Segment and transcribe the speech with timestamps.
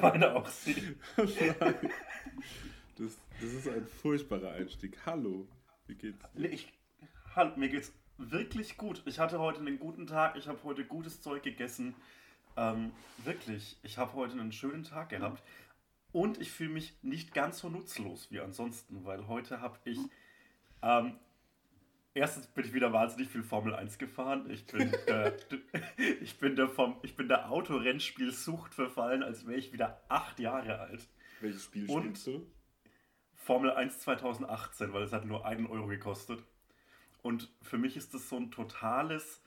[0.00, 0.98] Meine auch sehen.
[2.96, 4.98] Das, das ist ein furchtbarer Einstieg.
[5.06, 5.48] Hallo,
[5.86, 6.18] wie geht's?
[6.34, 6.70] Nee, ich,
[7.34, 9.02] hallo, mir geht's wirklich gut.
[9.06, 10.36] Ich hatte heute einen guten Tag.
[10.36, 11.94] Ich habe heute gutes Zeug gegessen.
[12.58, 12.92] Ähm,
[13.24, 15.42] wirklich, ich habe heute einen schönen Tag gehabt.
[16.12, 19.98] Und ich fühle mich nicht ganz so nutzlos wie ansonsten, weil heute habe ich.
[20.82, 21.16] Ähm,
[22.14, 24.48] erstens bin ich wieder wahnsinnig viel Formel 1 gefahren.
[24.50, 25.32] Ich bin, äh,
[26.20, 30.78] ich bin, der, vom, ich bin der Autorennspielsucht verfallen, als wäre ich wieder acht Jahre
[30.80, 31.08] alt.
[31.40, 32.46] Welches Spiel Und- spielst du?
[33.36, 36.42] Formel 1 2018, weil es hat nur einen Euro gekostet.
[37.22, 39.42] Und für mich ist das so ein totales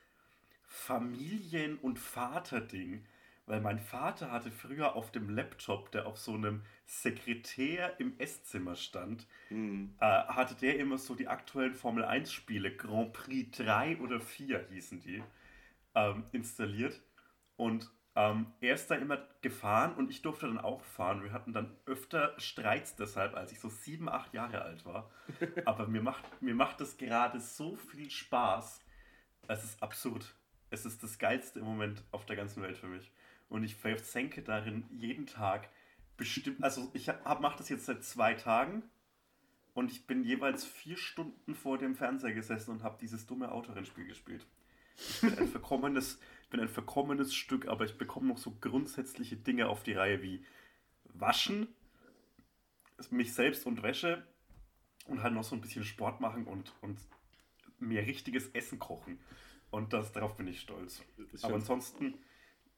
[0.65, 3.05] Familien- und Vaterding.
[3.45, 8.75] Weil mein Vater hatte früher auf dem Laptop, der auf so einem Sekretär im Esszimmer
[8.75, 9.95] stand, Hm.
[9.99, 14.67] äh, hatte der immer so die aktuellen Formel 1 Spiele, Grand Prix 3 oder 4
[14.69, 15.21] hießen die,
[15.95, 17.01] ähm, installiert.
[17.57, 21.23] Und ähm, er ist da immer gefahren und ich durfte dann auch fahren.
[21.23, 25.11] Wir hatten dann öfter Streits deshalb, als ich so sieben, acht Jahre alt war.
[25.65, 28.79] Aber mir macht, mir macht das gerade so viel Spaß.
[29.47, 30.35] Es ist absurd.
[30.69, 33.11] Es ist das Geilste im Moment auf der ganzen Welt für mich.
[33.53, 35.69] Und ich versenke darin jeden Tag
[36.17, 37.05] bestimmt, also ich
[37.39, 38.81] mache das jetzt seit zwei Tagen
[39.75, 44.07] und ich bin jeweils vier Stunden vor dem Fernseher gesessen und habe dieses dumme Autorennspiel
[44.07, 44.47] gespielt.
[44.97, 49.67] Ich bin ein verkommenes, bin ein verkommenes Stück, aber ich bekomme noch so grundsätzliche Dinge
[49.67, 50.43] auf die Reihe wie
[51.13, 51.67] Waschen,
[53.11, 54.25] mich selbst und Wäsche
[55.05, 56.99] und halt noch so ein bisschen Sport machen und, und
[57.77, 59.19] mir richtiges Essen kochen.
[59.69, 61.03] Und das, darauf bin ich stolz.
[61.33, 62.15] Ich aber ansonsten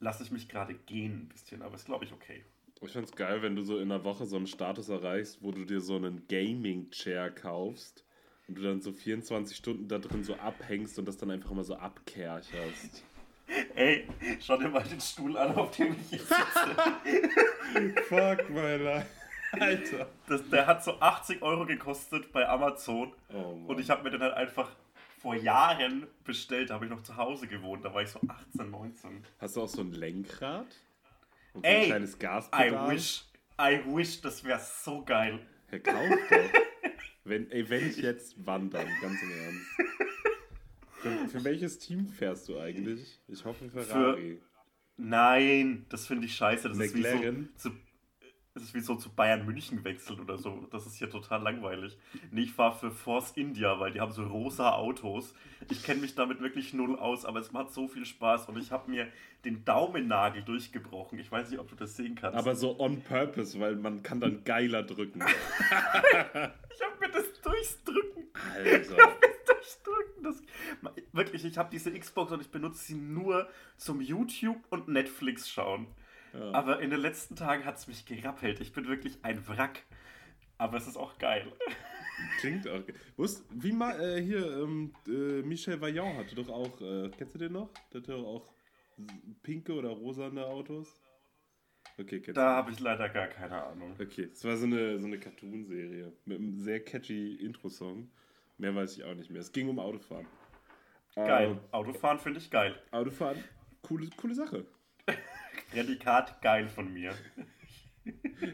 [0.06, 2.46] lasse ich mich gerade gehen ein bisschen, aber ist glaube ich okay.
[2.82, 5.66] Ich find's geil, wenn du so in einer Woche so einen Status erreichst, wo du
[5.66, 8.06] dir so einen Gaming-Chair kaufst
[8.48, 11.64] und du dann so 24 Stunden da drin so abhängst und das dann einfach immer
[11.64, 13.04] so abkercherst.
[13.76, 14.08] Ey,
[14.40, 18.02] schau dir mal den Stuhl an, auf dem ich jetzt sitze.
[18.08, 19.08] Fuck, my life.
[19.60, 20.08] Alter.
[20.28, 23.14] Das, der hat so 80 Euro gekostet bei Amazon.
[23.34, 23.58] Oh.
[23.68, 24.70] Und ich habe mir den halt einfach
[25.26, 26.70] vor Jahren bestellt.
[26.70, 27.84] Da habe ich noch zu Hause gewohnt.
[27.84, 29.26] Da war ich so 18, 19.
[29.40, 30.68] Hast du auch so ein Lenkrad?
[31.54, 32.92] Und so Ey, ein kleines I Gaspedal?
[32.92, 33.26] wish,
[33.60, 35.40] I wish, das wäre so geil.
[35.68, 35.98] Herr Kauf.
[37.24, 39.66] Wenn, ey, wenn ich jetzt wandern, ganz im Ernst.
[41.02, 43.20] Für, für welches Team fährst du eigentlich?
[43.28, 44.40] Ich hoffe Ferrari.
[44.98, 46.70] Nein, das finde ich scheiße.
[46.70, 47.50] Das ist, wie so, McLaren?
[48.56, 50.66] Das ist wie so zu Bayern München wechseln oder so.
[50.72, 51.98] Das ist hier total langweilig.
[52.32, 55.36] Nee, ich fahre für Force India, weil die haben so rosa Autos.
[55.70, 58.72] Ich kenne mich damit wirklich null aus, aber es macht so viel Spaß und ich
[58.72, 59.10] habe mir
[59.44, 61.20] den Daumennagel durchgebrochen.
[61.20, 62.40] Ich weiß nicht, ob du das sehen kannst.
[62.40, 65.22] Aber so on purpose, weil man kann dann geiler drücken.
[65.60, 68.24] ich habe mir das durchs Drücken
[68.54, 68.96] Alter.
[69.46, 70.24] durchdrücken.
[70.24, 70.42] Das,
[71.12, 75.88] wirklich, ich habe diese Xbox und ich benutze sie nur zum YouTube und Netflix schauen.
[76.38, 76.52] Ja.
[76.52, 78.60] Aber in den letzten Tagen hat es mich gerappelt.
[78.60, 79.84] Ich bin wirklich ein Wrack.
[80.58, 81.52] Aber es ist auch geil.
[82.40, 82.82] Klingt auch.
[83.18, 87.40] Wusst, wie mal äh, hier, ähm, äh, Michel Vaillant hatte doch auch, äh, kennst du
[87.40, 87.70] den noch?
[87.92, 88.54] Der hatte doch auch
[89.44, 91.02] pinke oder rosane Autos.
[91.98, 93.96] Okay, kennst Da habe ich leider gar keine Ahnung.
[94.00, 98.10] Okay, es war so eine, so eine Cartoon-Serie mit einem sehr catchy Intro-Song.
[98.58, 99.42] Mehr weiß ich auch nicht mehr.
[99.42, 100.28] Es ging um Autofahren.
[101.16, 101.52] Geil.
[101.52, 102.76] Ähm, Autofahren finde ich geil.
[102.92, 103.42] Autofahren,
[103.82, 104.66] coole, coole Sache.
[105.72, 107.14] Prädikat geil von mir.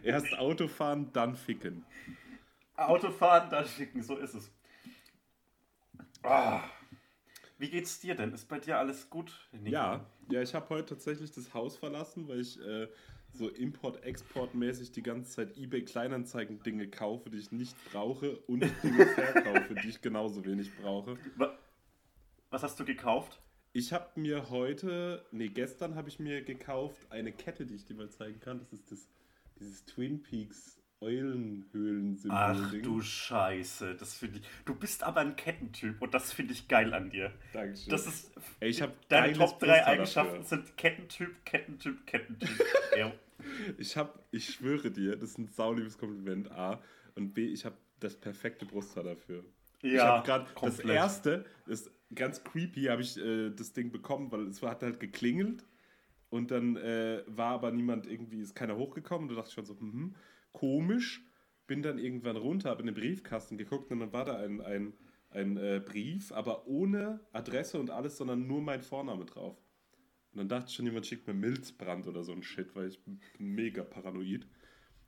[0.04, 1.86] Erst Autofahren, dann ficken.
[2.76, 4.52] Autofahren, dann schicken, so ist es.
[6.24, 6.64] Ah.
[7.58, 8.34] Wie geht's dir denn?
[8.34, 9.48] Ist bei dir alles gut?
[9.52, 9.70] Nico?
[9.70, 12.88] Ja, ja, ich habe heute tatsächlich das Haus verlassen, weil ich äh,
[13.34, 19.06] so Import-Export-mäßig die ganze Zeit eBay Kleinanzeigen Dinge kaufe, die ich nicht brauche und Dinge
[19.08, 21.18] verkaufe, die ich genauso wenig brauche.
[21.36, 21.58] Wa-
[22.50, 23.40] Was hast du gekauft?
[23.74, 27.96] Ich habe mir heute, nee, gestern habe ich mir gekauft eine Kette, die ich dir
[27.96, 28.60] mal zeigen kann.
[28.60, 29.08] Das ist das,
[29.60, 32.38] dieses Twin Peaks Eulenhöhlen-Symbol.
[32.38, 34.46] Ach du Scheiße, das finde ich.
[34.66, 37.34] Du bist aber ein Kettentyp und das finde ich geil an dir.
[37.54, 37.90] Dankeschön.
[37.90, 38.32] Das ist.
[38.60, 40.58] Ey, ich hab deine Top 3 Poster Eigenschaften dafür.
[40.58, 42.66] sind Kettentyp, Kettentyp, Kettentyp.
[42.98, 43.12] ja.
[43.80, 46.80] Ich habe, ich schwöre dir, das ist ein sauliebes Kompliment, A.
[47.16, 49.44] Und B, ich habe das perfekte Brusthaar dafür.
[49.82, 53.92] ich Ja, habe gerade das erste, das ist ganz creepy, habe ich äh, das Ding
[53.92, 55.66] bekommen, weil es hat halt geklingelt
[56.32, 59.28] und dann äh, war aber niemand irgendwie, ist keiner hochgekommen.
[59.28, 60.16] Und da dachte ich schon so, hm,
[60.54, 61.24] komisch.
[61.68, 64.94] Bin dann irgendwann runter, habe in den Briefkasten geguckt und dann war da ein, ein,
[65.30, 69.58] ein äh, Brief, aber ohne Adresse und alles, sondern nur mein Vorname drauf.
[70.32, 73.04] Und dann dachte ich schon, jemand schickt mir Milzbrand oder so ein Shit, weil ich
[73.04, 74.48] bin mega paranoid.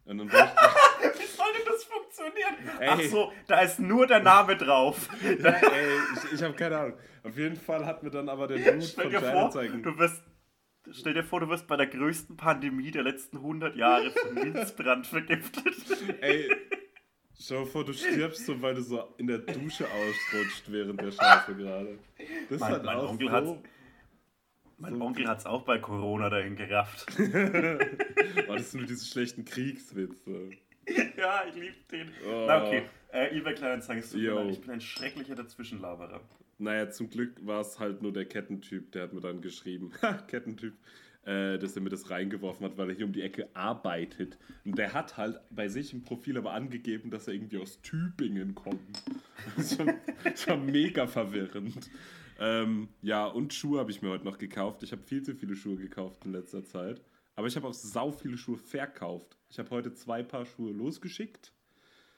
[0.06, 2.03] Und dann war ich, Wie soll denn das funktionieren?
[2.14, 2.80] Funktionieren.
[2.80, 2.90] Ey.
[2.90, 5.10] Ach so, da ist nur der Name drauf.
[5.24, 6.98] Ja, ey, ich, ich habe keine Ahnung.
[7.24, 9.84] Auf jeden Fall hat mir dann aber der Dude von Kleinanzeigen...
[9.84, 10.24] Du wirst
[10.92, 15.08] Stell dir vor, du wirst bei der größten Pandemie der letzten 100 Jahre von Milzbrand
[15.08, 15.76] vergiftet.
[16.20, 16.50] Ey,
[17.40, 21.12] Stell dir vor, du stirbst so, weil du so in der Dusche ausrutscht während der
[21.12, 22.00] Scheiße gerade.
[22.50, 23.52] Das mein, halt mein auch Onkel so, hat's,
[24.78, 27.06] Mein so Onkel hat's auch bei Corona dahin gerafft.
[27.18, 30.52] oh, das sind nur diese schlechten Kriegswitze.
[31.24, 32.10] Ja, ich liebe den.
[32.28, 32.46] Oh.
[32.48, 34.46] Na okay, äh, eBay Kleinanzeigen ist super.
[34.50, 36.22] Ich bin ein schrecklicher Dazwischenlaberer.
[36.60, 39.92] Naja, zum Glück war es halt nur der Kettentyp, der hat mir dann geschrieben.
[40.28, 40.74] Kettentyp
[41.26, 44.38] äh, dass er mir das reingeworfen hat, weil er hier um die Ecke arbeitet.
[44.66, 48.56] Und der hat halt bei sich im Profil aber angegeben, dass er irgendwie aus Tübingen
[48.56, 49.04] kommt.
[49.58, 49.94] Das ist schon,
[50.38, 51.90] schon mega verwirrend.
[52.40, 54.84] Ähm, ja, und Schuhe habe ich mir heute noch gekauft.
[54.84, 57.02] Ich habe viel zu viele Schuhe gekauft in letzter Zeit.
[57.36, 59.38] Aber ich habe auch sau viele Schuhe verkauft.
[59.50, 61.52] Ich habe heute zwei Paar Schuhe losgeschickt.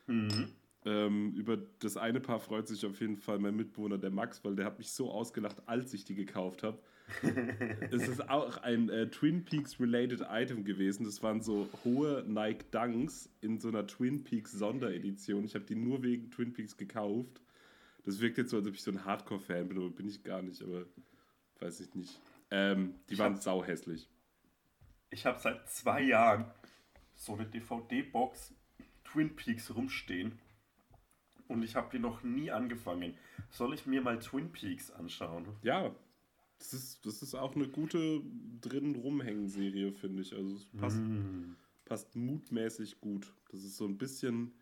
[0.08, 0.52] Mhm.
[0.86, 4.56] Ähm, über das eine Paar freut sich auf jeden Fall mein Mitbewohner, der Max, weil
[4.56, 6.80] der hat mich so ausgelacht, als ich die gekauft habe
[7.92, 11.06] es ist auch ein äh, Twin Peaks related Item gewesen.
[11.06, 15.46] Das waren so hohe Nike Dunks in so einer Twin Peaks Sonderedition.
[15.46, 17.42] Ich habe die nur wegen Twin Peaks gekauft.
[18.04, 20.42] Das wirkt jetzt so, als ob ich so ein Hardcore-Fan bin, aber bin ich gar
[20.42, 20.86] nicht, aber
[21.60, 22.20] weiß ich nicht.
[22.52, 24.08] Ähm, die ich waren sau hässlich.
[25.16, 26.44] Ich habe seit zwei Jahren
[27.14, 28.54] so eine DVD-Box
[29.06, 30.38] Twin Peaks rumstehen
[31.48, 33.18] und ich habe die noch nie angefangen.
[33.50, 35.48] Soll ich mir mal Twin Peaks anschauen?
[35.62, 35.96] Ja,
[36.60, 38.22] das ist, das ist auch eine gute
[38.60, 40.36] drin rumhängen Serie, finde ich.
[40.36, 41.56] Also es passt, mm.
[41.86, 43.32] passt mutmäßig gut.
[43.52, 44.54] Das ist so ein bisschen,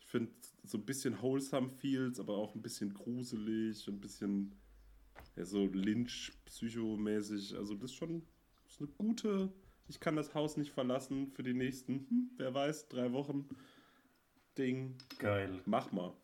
[0.00, 0.32] ich finde,
[0.64, 4.56] so ein bisschen wholesome feels, aber auch ein bisschen gruselig, ein bisschen
[5.36, 7.54] ja, so Lynch-psychomäßig.
[7.56, 8.22] Also das ist schon
[8.64, 9.52] das ist eine gute,
[9.90, 13.48] ich kann das Haus nicht verlassen für die nächsten, hm, wer weiß, drei Wochen
[14.56, 14.94] Ding.
[15.18, 15.60] Geil.
[15.66, 16.14] Mach mal.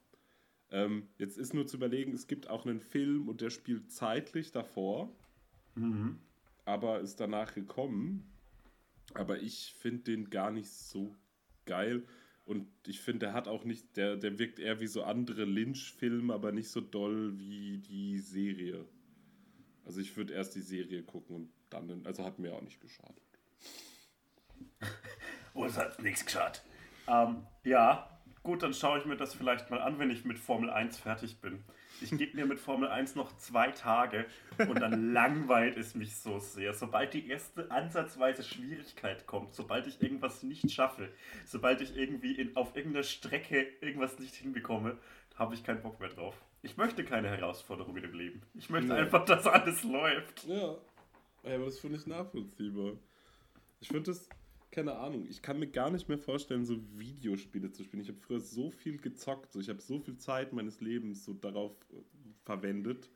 [0.70, 4.52] Ähm, jetzt ist nur zu überlegen, es gibt auch einen Film und der spielt zeitlich
[4.52, 5.12] davor,
[5.74, 6.18] mhm.
[6.64, 8.24] aber ist danach gekommen.
[9.14, 11.14] Aber ich finde den gar nicht so
[11.64, 12.04] geil.
[12.44, 16.32] Und ich finde, der hat auch nicht, der, der wirkt eher wie so andere Lynch-Filme,
[16.32, 18.84] aber nicht so doll wie die Serie.
[19.84, 23.25] Also ich würde erst die Serie gucken und dann, also hat mir auch nicht geschadet.
[25.54, 26.62] Uns hat nichts geschadet.
[27.08, 28.16] Ähm, ja,
[28.46, 31.40] Gut, dann schaue ich mir das vielleicht mal an, wenn ich mit Formel 1 fertig
[31.40, 31.64] bin.
[32.00, 34.24] Ich gebe mir mit Formel 1 noch zwei Tage
[34.56, 36.72] und dann langweilt es mich so sehr.
[36.72, 41.08] Sobald die erste ansatzweise Schwierigkeit kommt, sobald ich irgendwas nicht schaffe,
[41.44, 44.96] sobald ich irgendwie in, auf irgendeiner Strecke irgendwas nicht hinbekomme,
[45.34, 46.40] habe ich keinen Bock mehr drauf.
[46.62, 48.42] Ich möchte keine Herausforderung in dem Leben.
[48.54, 49.00] Ich möchte nee.
[49.00, 50.44] einfach, dass alles läuft.
[50.44, 50.76] Ja,
[51.42, 52.92] aber das finde ich nachvollziehbar.
[53.80, 54.28] Ich finde das
[54.76, 55.26] keine Ahnung.
[55.26, 58.02] Ich kann mir gar nicht mehr vorstellen, so Videospiele zu spielen.
[58.02, 59.52] Ich habe früher so viel gezockt.
[59.52, 59.60] So.
[59.60, 62.02] Ich habe so viel Zeit meines Lebens so darauf äh,
[62.44, 63.08] verwendet.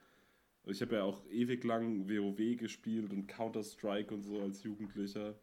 [0.64, 5.38] Ich habe ja auch ewig lang WoW gespielt und Counter-Strike und so als Jugendlicher.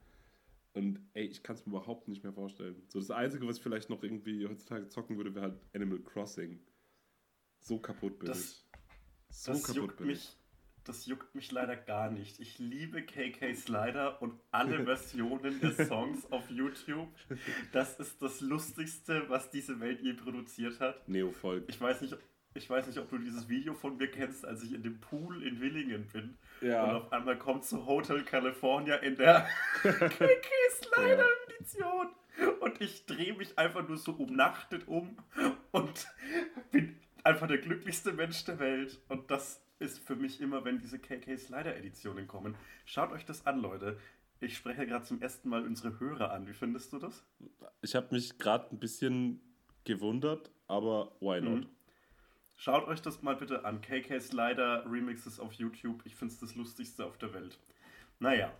[0.73, 2.81] Und ey, ich kann es mir überhaupt nicht mehr vorstellen.
[2.87, 6.59] So das Einzige, was ich vielleicht noch irgendwie heutzutage zocken würde, wäre halt Animal Crossing.
[7.61, 8.65] So kaputt bin das, ich.
[9.29, 10.19] So das kaputt bin mich.
[10.19, 10.37] ich
[10.87, 12.39] das juckt mich leider gar nicht.
[12.39, 17.09] Ich liebe KK Slider und alle Versionen des Songs auf YouTube.
[17.71, 21.07] Das ist das Lustigste, was diese Welt je produziert hat.
[21.07, 21.65] Neofolk.
[21.67, 22.17] Ich weiß nicht,
[22.53, 25.43] ich weiß nicht, ob du dieses Video von mir kennst, als ich in dem Pool
[25.43, 26.37] in Willingen bin.
[26.61, 26.83] Ja.
[26.83, 29.47] Und auf einmal kommt zu Hotel California in der
[29.83, 32.07] KK Slider Edition.
[32.59, 35.17] Und ich drehe mich einfach nur so umnachtet um
[35.71, 36.07] und
[36.71, 38.99] bin einfach der glücklichste Mensch der Welt.
[39.07, 42.55] Und das ist für mich immer, wenn diese KK Slider Editionen kommen.
[42.85, 43.99] Schaut euch das an, Leute.
[44.39, 46.47] Ich spreche gerade zum ersten Mal unsere Hörer an.
[46.47, 47.23] Wie findest du das?
[47.81, 49.41] Ich habe mich gerade ein bisschen
[49.83, 51.61] gewundert, aber why not?
[51.61, 51.69] Mhm.
[52.55, 53.81] Schaut euch das mal bitte an.
[53.81, 56.01] KK Slider Remixes auf YouTube.
[56.05, 57.59] Ich finde es das lustigste auf der Welt.
[58.19, 58.51] Naja.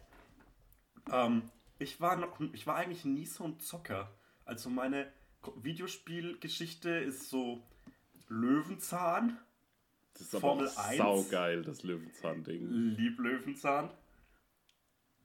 [1.12, 1.44] Ähm,
[1.80, 4.12] ich, war noch, ich war eigentlich nie so ein Zocker.
[4.46, 5.12] Also meine
[5.56, 7.64] Videospielgeschichte ist so
[8.28, 9.40] Löwenzahn
[10.18, 10.98] das ist aber Formel 1.
[10.98, 12.96] saugeil, das Löwenzahn-Ding.
[12.98, 13.92] Lieb Löwenzahn.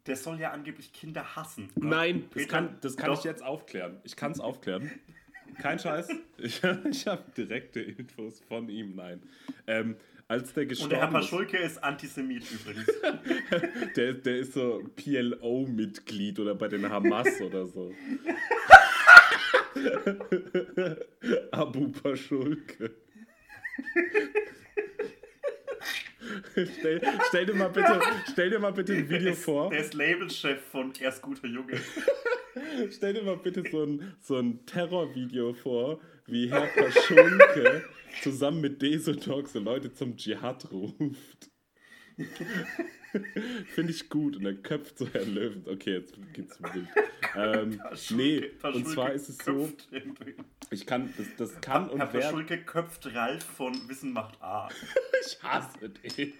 [0.06, 1.70] Der soll ja angeblich Kinder hassen.
[1.76, 1.86] Ne?
[1.86, 4.00] Nein, das kann, das kann ich jetzt aufklären.
[4.04, 4.90] Ich kann es aufklären.
[5.58, 6.08] Kein Scheiß.
[6.38, 8.96] Ich, ich habe direkte Infos von ihm.
[8.96, 9.22] Nein.
[9.68, 9.94] Ähm,
[10.26, 12.86] als der gestorben Und der Herr Paschulke ist, ist Antisemit übrigens.
[13.96, 17.94] der, der ist so PLO-Mitglied oder bei den Hamas oder so.
[21.52, 22.90] Abu Paschulke.
[26.52, 28.00] Stell, stell, dir mal bitte,
[28.30, 29.70] stell dir mal bitte ein Video vor.
[29.70, 31.80] Der ist Labelchef von Erst guter Junge.
[32.90, 37.84] stell dir mal bitte so ein, so ein Terrorvideo vor, wie Herr Paschulke
[38.22, 41.50] zusammen mit Desodog so Leute zum Dschihad ruft.
[43.74, 44.36] Finde ich gut.
[44.36, 45.64] Und dann köpft so Herr Löwen.
[45.66, 46.88] Okay, jetzt geht's wild.
[47.34, 49.72] Ähm, nee, und zwar ist es so.
[50.72, 54.68] Ich kann, das, das kann Herr, und Herr Paschulke köpft Ralf von Wissen macht A.
[55.26, 56.32] ich hasse den.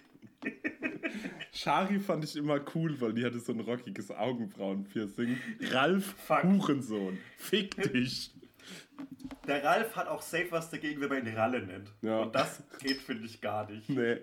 [1.53, 5.37] Shari fand ich immer cool, weil die hatte so ein rockiges Augenbrauenpiercing.
[5.71, 6.43] Ralf Fuck.
[6.43, 7.17] Hurensohn.
[7.37, 8.33] Fick dich.
[9.47, 11.91] Der Ralf hat auch safe was dagegen, wenn man ihn Ralle nennt.
[12.01, 12.21] Ja.
[12.21, 13.89] Und das geht, finde ich, gar nicht.
[13.89, 14.17] Nee.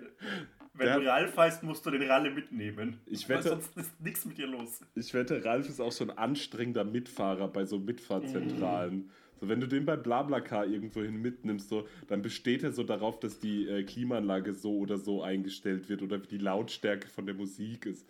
[0.75, 3.01] Wenn der, du Ralf heißt, musst du den Ralle mitnehmen.
[3.07, 4.81] Ich wette, sonst ist nichts mit dir los.
[4.95, 8.97] Ich wette, Ralf ist auch so ein anstrengender Mitfahrer bei so Mitfahrzentralen.
[8.97, 9.11] Mm.
[9.41, 13.39] So, wenn du den bei Blablacar irgendwohin mitnimmst, so, dann besteht er so darauf, dass
[13.41, 17.87] die äh, Klimaanlage so oder so eingestellt wird oder wie die Lautstärke von der Musik
[17.87, 18.07] ist.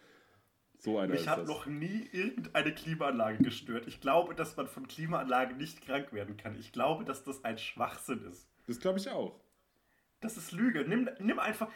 [0.78, 1.48] So einer Mich hat das.
[1.48, 3.86] noch nie irgendeine Klimaanlage gestört.
[3.86, 6.58] Ich glaube, dass man von Klimaanlagen nicht krank werden kann.
[6.58, 8.48] Ich glaube, dass das ein Schwachsinn ist.
[8.66, 9.38] Das glaube ich auch.
[10.20, 10.84] Das ist Lüge.
[10.86, 11.68] Nimm, nimm einfach.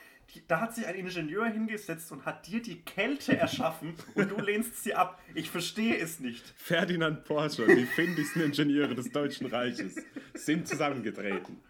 [0.48, 4.82] Da hat sich ein Ingenieur hingesetzt und hat dir die Kälte erschaffen und du lehnst
[4.82, 5.20] sie ab.
[5.34, 6.42] Ich verstehe es nicht.
[6.56, 9.96] Ferdinand Porsche und die findigsten Ingenieure des Deutschen Reiches
[10.34, 11.60] sind zusammengetreten.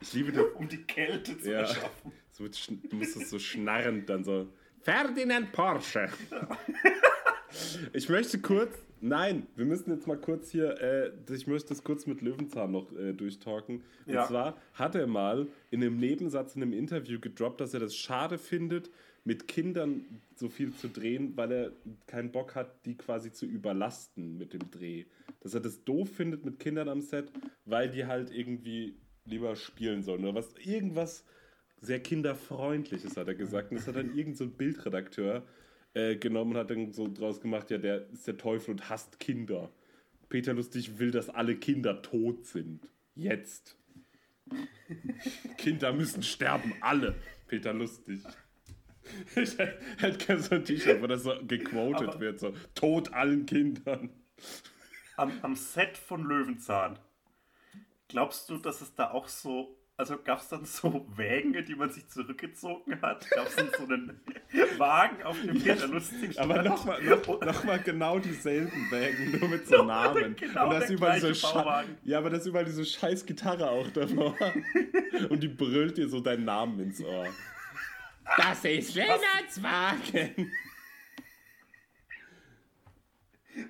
[0.00, 0.44] Ich liebe das.
[0.54, 1.60] Um die Kälte zu ja.
[1.60, 2.12] erschaffen.
[2.32, 4.52] So, du musst es so schnarrend dann so.
[4.82, 6.10] Ferdinand Porsche.
[7.92, 12.06] ich möchte kurz, nein, wir müssen jetzt mal kurz hier, äh, ich möchte das kurz
[12.06, 13.82] mit Löwenzahn noch äh, durchtalken.
[14.06, 14.26] Und ja.
[14.26, 18.38] zwar hat er mal in einem Nebensatz in einem Interview gedroppt, dass er das schade
[18.38, 18.90] findet,
[19.24, 21.72] mit Kindern so viel zu drehen, weil er
[22.06, 25.06] keinen Bock hat, die quasi zu überlasten mit dem Dreh.
[25.40, 27.30] Dass er das doof findet mit Kindern am Set,
[27.64, 31.24] weil die halt irgendwie lieber spielen sollen oder was irgendwas
[31.80, 33.70] sehr kinderfreundliches, hat er gesagt.
[33.70, 35.42] Und das hat dann irgendein so Bildredakteur
[35.94, 39.20] äh, genommen und hat dann so draus gemacht, ja, der ist der Teufel und hasst
[39.20, 39.70] Kinder.
[40.28, 42.88] Peter Lustig will, dass alle Kinder tot sind.
[43.14, 43.76] Jetzt.
[45.56, 47.14] Kinder müssen sterben, alle.
[47.46, 48.20] Peter Lustig.
[49.36, 53.44] Ich hätte gerne so ein T-Shirt, wo das so gequotet Aber wird, so Tod allen
[53.44, 54.08] Kindern.
[55.16, 56.98] Am, am Set von Löwenzahn,
[58.08, 61.90] glaubst du, dass es da auch so also gab es dann so Wägen, die man
[61.90, 63.28] sich zurückgezogen hat?
[63.30, 64.20] Gab es dann so einen
[64.78, 66.40] Wagen, auf dem Peter lustig?
[66.40, 70.34] Aber nochmal noch, noch mal genau dieselben Wägen, nur mit so Namen.
[70.36, 74.36] genau und das überall diese ja, aber das ist überall diese scheiß Gitarre auch davor.
[75.28, 77.28] und die brüllt dir so deinen Namen ins Ohr.
[78.36, 80.50] Das ist Lennarts Wagen.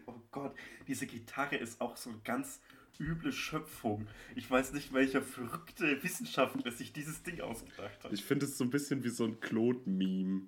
[0.06, 0.54] Oh Gott,
[0.86, 2.60] diese Gitarre ist auch so ganz
[3.00, 4.06] üble Schöpfung.
[4.34, 8.12] Ich weiß nicht, welcher verrückte Wissenschaftler sich dieses Ding ausgedacht hat.
[8.12, 10.42] Ich finde es so ein bisschen wie so ein Claude-Meme.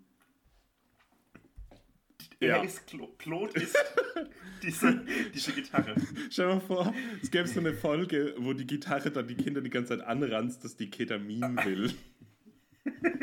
[2.39, 2.63] Er ja.
[2.63, 3.13] ist Claude.
[3.19, 3.77] Claude ist
[4.63, 5.95] diese, diese Gitarre.
[6.31, 9.63] Stell dir mal vor, es gäbe so eine Folge, wo die Gitarre dann die Kinder
[9.63, 11.95] die ganze Zeit anranzt, dass die Ketamin will.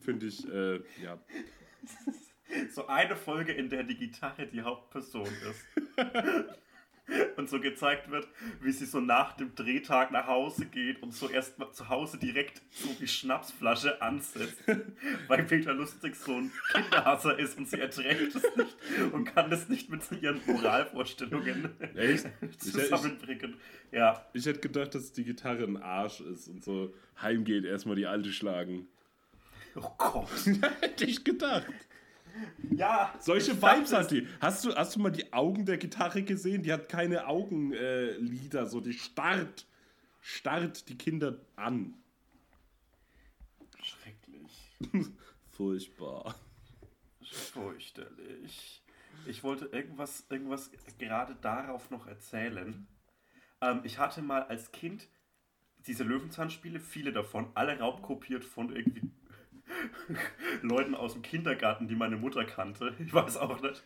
[0.00, 1.20] Finde ich, äh, ja.
[2.70, 5.66] So eine Folge, in der die Gitarre die Hauptperson ist.
[7.36, 8.26] und so gezeigt wird,
[8.60, 12.18] wie sie so nach dem Drehtag nach Hause geht und so erst mal zu Hause
[12.18, 14.58] direkt so die Schnapsflasche ansetzt,
[15.28, 18.76] weil Peter Lustig so ein Kinderhasser ist und sie erträgt es nicht
[19.12, 22.26] und kann das nicht mit ihren Moralvorstellungen Echt?
[22.58, 23.56] zusammenbringen.
[23.90, 24.26] Ich, ja.
[24.32, 28.32] ich hätte gedacht, dass die Gitarre ein Arsch ist und so heimgeht, erstmal die alte
[28.32, 28.88] schlagen.
[29.76, 30.28] Oh Gott.
[30.80, 31.66] hätte ich gedacht.
[32.76, 33.14] Ja.
[33.20, 34.26] Solche Vibes hat die.
[34.40, 36.62] Hast du, hast du mal die Augen der Gitarre gesehen?
[36.62, 39.66] Die hat keine Augenlider, äh, so die starrt,
[40.20, 41.94] starrt die Kinder an.
[43.82, 44.70] Schrecklich.
[45.52, 46.34] Furchtbar.
[47.22, 48.82] Fürchterlich.
[49.26, 52.86] Ich wollte irgendwas, irgendwas gerade darauf noch erzählen.
[53.60, 55.08] Ähm, ich hatte mal als Kind
[55.86, 59.10] diese Löwenzahnspiele, viele davon, alle raubkopiert von irgendwie
[60.62, 62.94] Leuten aus dem Kindergarten, die meine Mutter kannte.
[62.98, 63.84] Ich weiß auch nicht.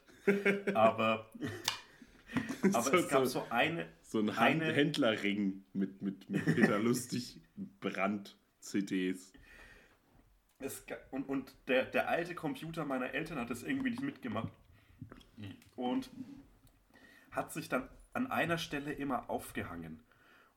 [0.74, 1.30] Aber,
[2.62, 3.86] aber so, es gab so, so, eine.
[4.02, 7.40] So ein eine, Händlerring mit, mit, mit Peter Lustig
[7.80, 9.32] Brand-CDs.
[11.10, 14.52] und und der, der alte Computer meiner Eltern hat das irgendwie nicht mitgemacht.
[15.76, 16.10] Und
[17.30, 20.02] hat sich dann an einer Stelle immer aufgehangen.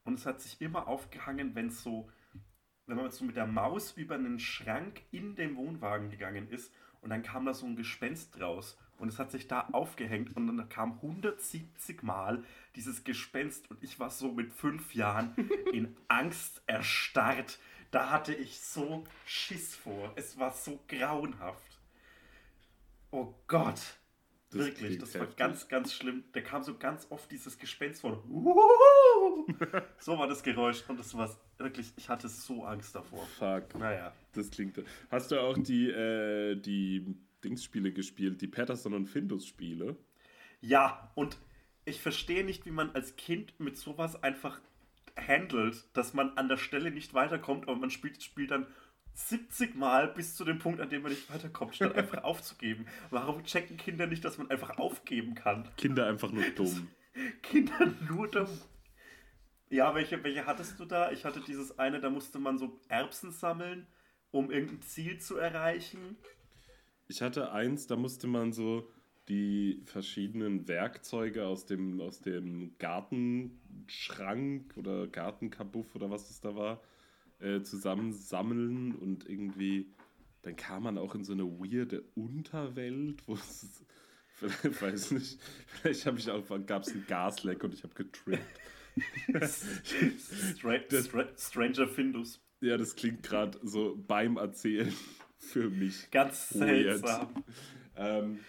[0.03, 2.10] Und es hat sich immer aufgehangen, wenn es so
[2.88, 7.10] wenn man so mit der Maus über einen Schrank in den Wohnwagen gegangen ist und
[7.10, 10.70] dann kam da so ein Gespenst raus und es hat sich da aufgehängt und dann
[10.70, 12.44] kam 170 Mal
[12.75, 15.36] dieses Gespenst und ich war so mit fünf Jahren
[15.74, 17.60] in Angst erstarrt.
[17.92, 20.13] Da hatte ich so Schiss vor.
[20.16, 21.80] Es war so grauenhaft.
[23.12, 23.98] Oh Gott.
[24.54, 25.38] Das Wirklich, das war heftig.
[25.38, 26.24] ganz, ganz schlimm.
[26.34, 28.18] Da kam so ganz oft dieses Gespenst von.
[29.98, 33.26] so war das Geräusch und das war wirklich, ich hatte so Angst davor.
[33.40, 33.80] Fuck.
[33.80, 34.14] Naja.
[34.34, 34.80] Das klingt.
[35.10, 39.96] Hast du auch die, äh, die Dingsspiele gespielt, die Patterson und Findus-Spiele?
[40.62, 41.38] Ja, und
[41.86, 44.62] ich verstehe nicht, wie man als Kind mit sowas einfach
[45.18, 48.68] handelt, dass man an der Stelle nicht weiterkommt, aber man spielt das Spiel dann
[49.13, 52.88] 70 Mal bis zu dem Punkt, an dem man nicht weiterkommt, statt einfach aufzugeben.
[53.10, 55.70] Warum checken Kinder nicht, dass man einfach aufgeben kann?
[55.77, 56.89] Kinder einfach nur dumm.
[57.41, 58.50] Kinder nur dumm.
[59.70, 61.12] Ja, welche, welche hattest du da?
[61.12, 63.88] Ich hatte dieses eine, da musste man so Erbsen sammeln,
[64.32, 66.17] um irgendein Ziel zu erreichen.
[67.08, 68.89] Ich hatte eins, da musste man so
[69.29, 76.82] die verschiedenen Werkzeuge aus dem, aus dem Gartenschrank oder Gartenkabuff oder was das da war,
[77.44, 79.94] äh, zusammensammeln und irgendwie,
[80.42, 83.84] dann kam man auch in so eine weirde Unterwelt, wo es,
[84.34, 88.60] vielleicht weiß nicht, vielleicht habe ich auch, gab es ein Gasleck und ich habe getrippt.
[90.56, 92.40] Stra Stra Stranger Findus.
[92.62, 94.94] Ja, das klingt gerade so beim Erzählen
[95.38, 96.10] für mich.
[96.12, 97.00] Ganz Weird.
[97.00, 97.44] seltsam.
[97.96, 98.40] Ähm,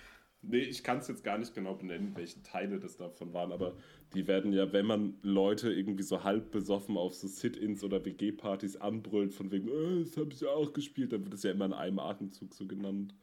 [0.49, 3.75] nee, ich kann es jetzt gar nicht genau benennen, welche Teile das davon waren, aber
[4.15, 8.77] die werden ja, wenn man Leute irgendwie so halb besoffen auf so Sit-Ins oder WG-Partys
[8.77, 11.67] anbrüllt, von wegen, äh, das habe ich ja auch gespielt, dann wird es ja immer
[11.67, 13.15] in einem Atemzug so genannt.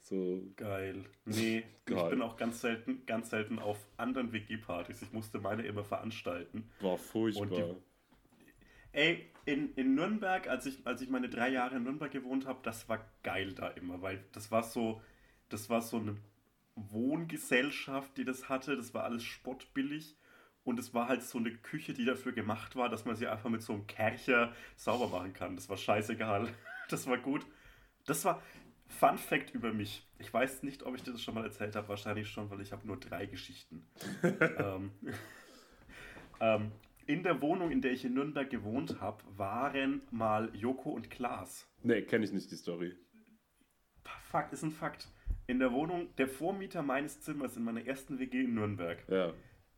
[0.00, 1.04] So, Geil.
[1.26, 2.10] Nee, ich Geil.
[2.10, 5.02] bin auch ganz selten, ganz selten auf anderen WG-Partys.
[5.02, 6.64] Ich musste meine immer veranstalten.
[6.80, 7.46] war furchtbar.
[7.74, 7.74] Die-
[8.92, 12.60] Ey, in, in Nürnberg, als ich, als ich meine drei Jahre in Nürnberg gewohnt habe,
[12.62, 15.00] das war geil da immer, weil das war so,
[15.48, 16.16] das war so eine
[16.74, 18.76] Wohngesellschaft, die das hatte.
[18.76, 20.16] Das war alles spottbillig.
[20.64, 23.48] Und es war halt so eine Küche, die dafür gemacht war, dass man sie einfach
[23.48, 25.56] mit so einem Kercher sauber machen kann.
[25.56, 26.48] Das war scheißegal.
[26.90, 27.44] Das war gut.
[28.06, 28.42] Das war
[28.86, 30.06] Fun Fact über mich.
[30.18, 31.86] Ich weiß nicht, ob ich dir das schon mal erzählt habe.
[31.88, 33.86] Wahrscheinlich schon, weil ich habe nur drei Geschichten.
[34.22, 34.92] ähm,
[36.40, 36.72] ähm,
[37.04, 41.68] in der Wohnung, in der ich in Nürnberg gewohnt habe, waren mal Joko und Klaas.
[41.82, 42.96] nee, kenne ich nicht die Story.
[44.30, 45.08] Fakt ist ein Fakt.
[45.48, 49.32] In der Wohnung, der Vormieter meines Zimmers in meiner ersten WG in Nürnberg, Ja.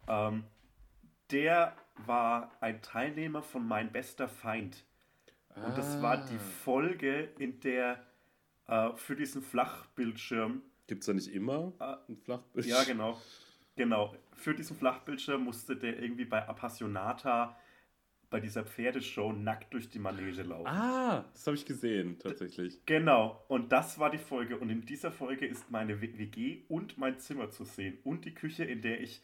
[0.08, 0.42] ähm,
[1.30, 4.84] der war ein Teilnehmer von Mein bester Feind.
[5.54, 8.04] Und das war die Folge, in der
[8.66, 12.66] äh, für diesen Flachbildschirm Gibt es da nicht immer Ah, ein Flachbild?
[12.66, 13.16] Ja, genau.
[13.76, 14.12] Genau.
[14.34, 17.56] Für diesen Flachbildschirm musste der irgendwie bei Appassionata
[18.30, 20.66] bei dieser Pferdeshow nackt durch die Manege laufen.
[20.66, 22.84] Ah, das habe ich gesehen, tatsächlich.
[22.86, 23.44] Genau.
[23.48, 24.56] Und das war die Folge.
[24.56, 27.98] Und in dieser Folge ist meine WG und mein Zimmer zu sehen.
[28.04, 29.20] Und die Küche, in der ich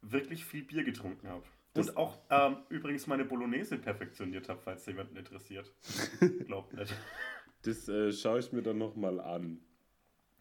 [0.00, 1.44] wirklich viel Bier getrunken habe.
[1.74, 5.72] Das- Und auch ähm, übrigens meine Bolognese perfektioniert habe, falls jemanden interessiert.
[6.46, 6.92] Glaubt nicht.
[7.62, 9.60] Das äh, schaue ich mir dann nochmal an.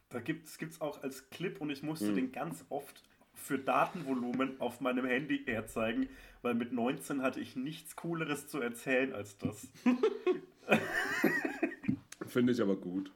[0.10, 2.16] Da gibt es auch als Clip und ich musste Hm.
[2.16, 6.10] den ganz oft für Datenvolumen auf meinem Handy herzeigen,
[6.42, 9.68] weil mit 19 hatte ich nichts Cooleres zu erzählen als das.
[12.28, 13.12] Finde ich aber gut.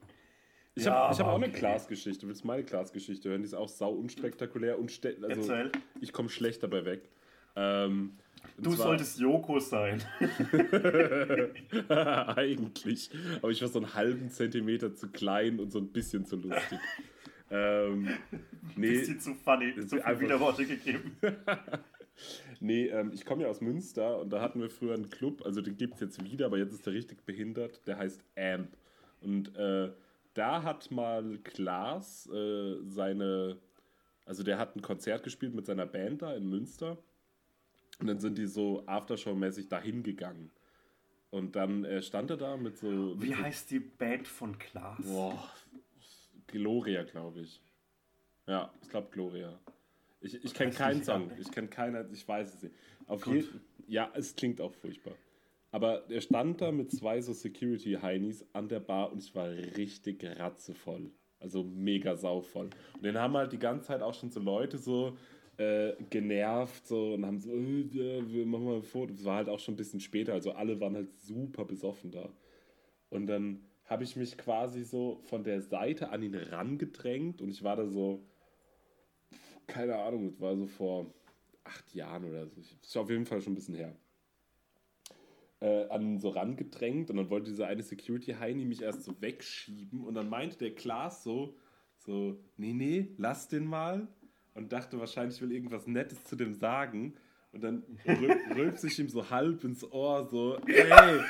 [0.74, 1.58] Ich Ja, habe hab auch eine okay.
[1.58, 2.28] Glasgeschichte.
[2.28, 3.40] Willst du meine Glasgeschichte hören?
[3.42, 5.72] Die ist auch sau unspektakulär und also Erzähl.
[6.00, 7.08] ich komme schlecht dabei weg.
[7.56, 8.12] Ähm,
[8.58, 10.02] Du zwar- solltest Joko sein.
[11.88, 13.10] Eigentlich.
[13.42, 16.78] Aber ich war so einen halben Zentimeter zu klein und so ein bisschen zu lustig.
[17.50, 18.08] ähm,
[18.76, 21.16] nee, Bisschen zu funny, zu viel einfach- Widerworte gegeben.
[22.66, 25.60] Nee ähm, ich komme ja aus Münster und da hatten wir früher einen Club, also
[25.60, 27.86] den gibt es jetzt wieder, aber jetzt ist der richtig behindert.
[27.86, 28.76] Der heißt Amp.
[29.20, 29.90] Und äh,
[30.34, 33.58] da hat mal Klaas äh, seine,
[34.24, 36.98] also der hat ein Konzert gespielt mit seiner Band da in Münster.
[37.98, 40.50] Und dann sind die so Aftershow-mäßig dahin gegangen.
[41.30, 42.88] Und dann äh, stand er da mit so.
[42.88, 45.04] mit Wie so, heißt die Band von Klaas?
[45.04, 45.50] Boah,
[46.46, 47.62] Gloria, glaube ich.
[48.46, 49.58] Ja, ich glaube Gloria.
[50.20, 51.30] Ich, ich kenne keinen Song.
[51.38, 52.74] Ich kenne keinen, ich weiß es nicht.
[53.06, 55.14] Auf jeden Ja, es klingt auch furchtbar.
[55.70, 60.24] Aber er stand da mit zwei so Security-Heinis an der Bar und ich war richtig
[60.24, 61.10] ratzevoll.
[61.38, 62.70] Also mega sauvoll.
[62.94, 65.16] Und den haben halt die ganze Zeit auch schon so Leute so
[65.58, 69.12] äh, genervt so und haben so, äh, ja, wir machen mal ein Foto.
[69.12, 72.28] Es war halt auch schon ein bisschen später, also alle waren halt super besoffen da.
[73.10, 77.62] Und dann habe ich mich quasi so von der Seite an ihn rangedrängt und ich
[77.62, 78.24] war da so,
[79.66, 81.14] keine Ahnung, das war so vor
[81.64, 82.56] acht Jahren oder so.
[82.56, 83.96] Das ist auf jeden Fall schon ein bisschen her.
[85.60, 90.14] Äh, an so rangedrängt und dann wollte dieser eine Security-Heini mich erst so wegschieben und
[90.14, 91.56] dann meinte der Klaas so,
[91.98, 94.06] so, nee, nee, lass den mal
[94.52, 97.14] und dachte wahrscheinlich, ich will irgendwas Nettes zu dem sagen
[97.52, 101.20] und dann rül rülpst ich ihm so halb ins Ohr so, ey,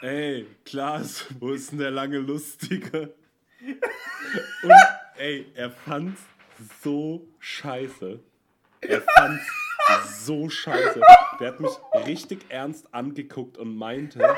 [0.00, 3.14] ey, Klaas, wo ist denn der lange Lustige?
[4.62, 4.72] Und
[5.18, 6.22] ey, er fand's
[6.82, 8.20] so scheiße.
[8.82, 9.50] Er fand's
[10.24, 11.00] so scheiße.
[11.38, 11.72] Der hat mich
[12.06, 14.36] richtig ernst angeguckt und meinte,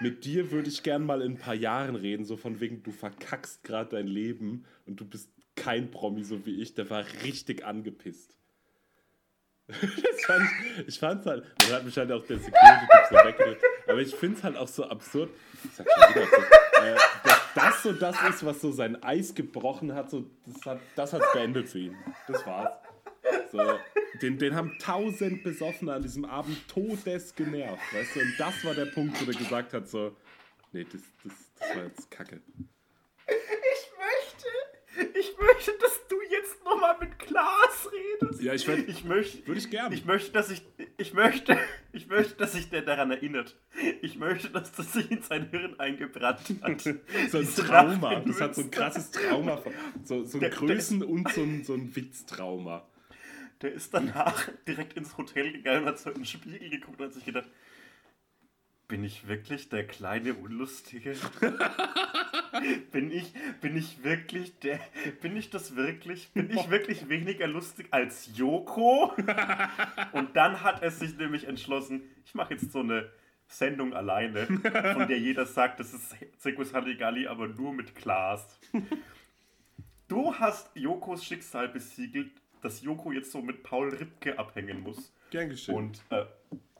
[0.00, 2.90] mit dir würde ich gern mal in ein paar Jahren reden, so von wegen, du
[2.90, 6.74] verkackst gerade dein Leben und du bist kein Promi, so wie ich.
[6.74, 8.36] Der war richtig angepisst.
[9.70, 13.62] Das fand ich, ich fand's halt, dann hat mich halt auch der Security-Typ so weggedrückt,
[13.88, 15.30] aber ich find's halt auch so absurd,
[15.64, 16.96] ich sag schon wieder so, äh,
[17.54, 21.32] das so das ist, was so sein Eis gebrochen hat, so, das hat das hat's
[21.32, 21.96] beendet für ihn.
[22.28, 22.72] Das war's.
[23.52, 23.60] So,
[24.22, 28.20] den, den haben tausend Besoffene an diesem Abend todes genervt, weißt du?
[28.20, 30.16] Und das war der Punkt, wo der gesagt hat, so,
[30.72, 32.40] nee, das, das, das war jetzt Kacke.
[33.26, 38.42] Ich möchte, ich möchte, dass du jetzt nochmal mit Klaas redest.
[38.42, 39.92] Ja, ich werd- ich möchte, Würde ich gern.
[39.92, 40.62] ich möchte, dass ich,
[41.00, 41.58] ich möchte,
[41.92, 43.56] ich möchte, dass sich der daran erinnert.
[44.02, 46.80] Ich möchte, dass das sich in sein Hirn eingebrannt hat.
[46.82, 46.98] so ein
[47.40, 48.20] Diese Trauma.
[48.20, 49.62] Das hat so ein krasses Trauma.
[50.04, 52.86] So, so ein Der- der Größen- und so ein, so ein Witztrauma.
[53.62, 57.06] Der ist danach direkt ins Hotel gegangen und hat so in den Spiegel geguckt und
[57.06, 57.48] hat sich gedacht,
[58.90, 61.14] bin ich wirklich der kleine Unlustige?
[62.92, 64.80] bin ich, bin ich wirklich der,
[65.22, 66.28] bin ich das wirklich?
[66.32, 69.14] Bin ich wirklich weniger lustig als Joko?
[70.12, 73.08] Und dann hat er sich nämlich entschlossen, ich mache jetzt so eine
[73.46, 78.58] Sendung alleine, von der jeder sagt, das ist Zirkus Halligalli, aber nur mit Klaas.
[80.08, 85.48] Du hast Jokos Schicksal besiegelt, dass Joko jetzt so mit Paul Ripke abhängen muss Gern
[85.48, 85.74] geschehen.
[85.74, 86.26] und äh,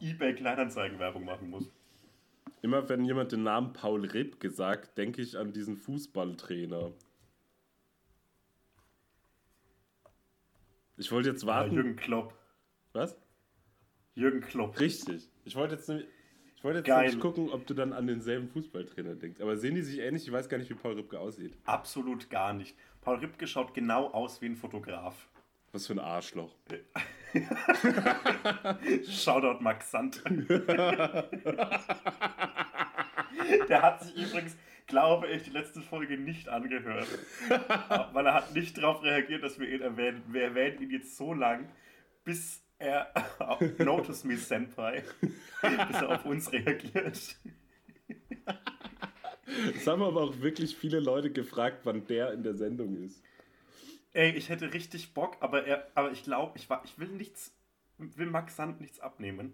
[0.00, 1.70] eBay Kleinanzeigenwerbung machen muss.
[2.62, 6.92] Immer wenn jemand den Namen Paul Ripke sagt, denke ich an diesen Fußballtrainer.
[10.96, 11.74] Ich wollte jetzt warten.
[11.74, 12.34] Jürgen Klopp.
[12.92, 13.16] Was?
[14.14, 14.78] Jürgen Klopp.
[14.78, 15.30] Richtig.
[15.44, 16.06] Ich wollte jetzt, nämlich-
[16.56, 17.06] ich wollte jetzt Geil.
[17.06, 19.40] nämlich gucken, ob du dann an denselben Fußballtrainer denkst.
[19.40, 20.24] Aber sehen die sich ähnlich?
[20.26, 21.56] Ich weiß gar nicht, wie Paul Ripke aussieht.
[21.64, 22.76] Absolut gar nicht.
[23.00, 25.29] Paul Ripke schaut genau aus wie ein Fotograf.
[25.72, 26.54] Was für ein Arschloch.
[29.08, 30.22] Shoutout Max Sand.
[33.68, 34.56] Der hat sich übrigens,
[34.86, 37.06] glaube ich, die letzte Folge nicht angehört.
[38.12, 40.22] Weil er hat nicht darauf reagiert, dass wir ihn erwähnen.
[40.28, 41.68] Wir erwähnen ihn jetzt so lang,
[42.24, 45.04] bis er auf Notice Me Senpai,
[45.60, 47.36] bis er auf uns reagiert.
[49.76, 53.22] Es haben aber auch wirklich viele Leute gefragt, wann der in der Sendung ist.
[54.12, 57.54] Ey, ich hätte richtig Bock, aber er, aber ich glaube, ich, ich will nichts,
[57.98, 59.52] will Max Sand nichts abnehmen.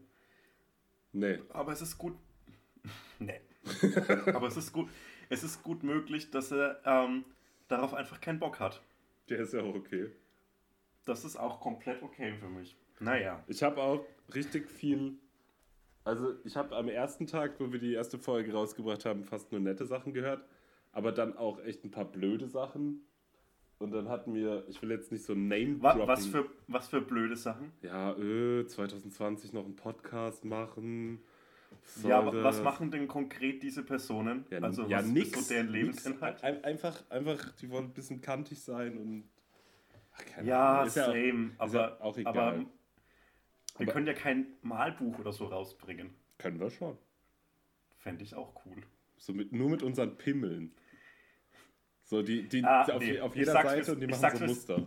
[1.12, 1.40] Nee.
[1.51, 2.14] Aber es ist gut.
[3.19, 3.40] nee.
[4.27, 4.88] aber es ist gut.
[5.29, 7.25] Es ist gut möglich, dass er ähm,
[7.69, 8.81] darauf einfach keinen Bock hat.
[9.29, 10.11] Der ist ja auch okay.
[11.05, 12.77] Das ist auch komplett okay für mich.
[13.01, 13.42] Naja.
[13.49, 15.14] Ich habe auch richtig viel.
[16.05, 19.61] Also, ich habe am ersten Tag, wo wir die erste Folge rausgebracht haben, fast nur
[19.61, 20.45] nette Sachen gehört.
[20.92, 23.07] Aber dann auch echt ein paar blöde Sachen.
[23.78, 27.02] Und dann hatten wir, ich will jetzt nicht so name Wa was, für, was für
[27.02, 27.72] blöde Sachen?
[27.82, 31.20] Ja, äh, 2020 noch einen Podcast machen.
[32.02, 34.46] Ja, was das- machen denn konkret diese Personen?
[34.50, 35.68] Ja, also, ja was nix, ist so deren.
[35.68, 36.42] Lebensinhalt?
[36.42, 39.28] Ein- Einfach, einfach, die wollen ein bisschen kantig sein und.
[40.14, 40.86] Ach, Ja, Ahnung.
[40.86, 41.50] Ist ja auch- same.
[41.58, 42.32] aber, auch egal.
[42.38, 42.66] aber wir
[43.82, 46.14] Aber- können ja kein Malbuch oder so rausbringen.
[46.38, 46.96] Können wir schon.
[47.98, 48.82] Fände ich auch cool.
[49.18, 50.72] So mit, nur mit unseren Pimmeln.
[52.07, 53.19] So, die, die Ah, auf, nee.
[53.21, 54.87] auf jeder Seite wie's- und die machen so Muster.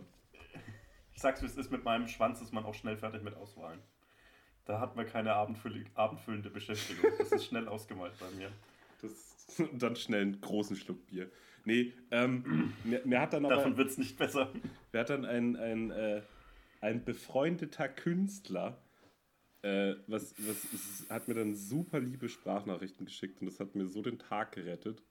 [1.12, 3.78] Ich sag's, wie es ist, mit meinem Schwanz ist man auch schnell fertig mit Auswahlen.
[4.64, 7.10] Da hat man keine abendfüll abendfüllende Beschäftigung.
[7.18, 8.50] Das ist schnell ausgemalt bei mir.
[9.02, 11.30] Das, und dann schnell einen großen Schluck Bier.
[11.66, 14.50] Nee, ähm, mir, mir hat dann aber Davon wird's nicht besser.
[14.92, 16.22] mir hat dann ein, ein, äh,
[16.80, 18.78] ein befreundeter Künstler,
[19.60, 23.86] äh, was, was es hat mir dann super liebe Sprachnachrichten geschickt und das hat mir
[23.86, 25.02] so den Tag gerettet.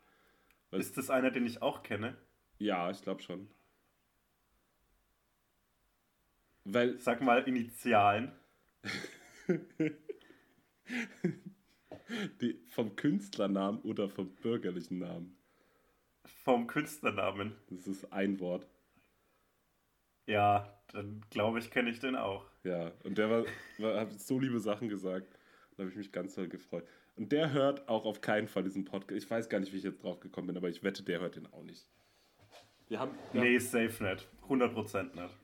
[0.71, 2.15] Was- Ist das einer, den ich auch kenne?
[2.59, 3.49] Ja, ich glaube schon.
[6.65, 8.31] Weil Sag mal Initialen.
[12.41, 15.35] die, vom Künstlernamen oder vom bürgerlichen Namen.
[16.43, 17.55] Vom Künstlernamen.
[17.69, 18.67] Das ist ein Wort.
[20.27, 22.45] Ja, dann glaube ich, kenne ich den auch.
[22.63, 23.45] Ja, und der war,
[23.77, 25.27] war, hat so liebe Sachen gesagt.
[25.75, 26.85] Da habe ich mich ganz doll gefreut.
[27.19, 29.21] Und der hört auch auf keinen Fall diesen Podcast.
[29.21, 31.35] Ich weiß gar nicht, wie ich jetzt drauf gekommen bin, aber ich wette, der hört
[31.35, 31.85] den auch nicht.
[32.87, 34.27] Wir haben, ja, Nee, safe nicht.
[34.47, 35.37] 100% nicht.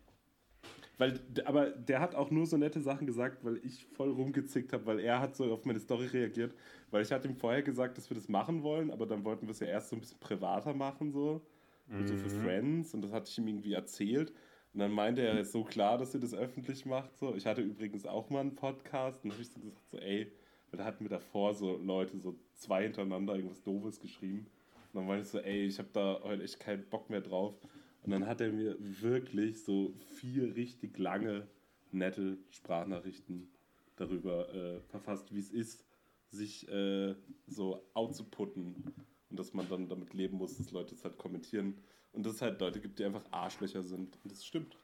[0.97, 4.85] weil, aber der hat auch nur so nette Sachen gesagt, weil ich voll rumgezickt habe,
[4.85, 6.55] weil er hat so auf meine Story reagiert,
[6.91, 9.51] weil ich hatte ihm vorher gesagt, dass wir das machen wollen, aber dann wollten wir
[9.51, 11.45] es ja erst so ein bisschen privater machen, so,
[11.89, 14.31] und so für Friends und das hatte ich ihm irgendwie erzählt.
[14.73, 17.17] Und dann meinte er, es ist so klar, dass ihr das öffentlich macht.
[17.17, 17.35] So.
[17.35, 20.31] Ich hatte übrigens auch mal einen Podcast und habe ich so gesagt, so, ey,
[20.75, 24.47] weil da hatten wir davor so Leute, so zwei hintereinander irgendwas Doofes geschrieben.
[24.91, 27.55] Und dann meinte ich so, ey, ich habe da heute echt keinen Bock mehr drauf.
[28.03, 31.47] Und Und dann hat er mir wirklich so vier richtig lange,
[31.91, 33.47] nette Sprachnachrichten
[33.95, 35.85] darüber äh, verfasst, wie es ist,
[36.29, 37.15] sich äh,
[37.47, 38.93] so outzuputten.
[39.29, 41.77] Und dass man dann damit leben muss, dass Leute es halt kommentieren.
[42.11, 44.19] Und dass es halt Leute gibt, die einfach Arschlöcher sind.
[44.23, 44.77] Und das stimmt.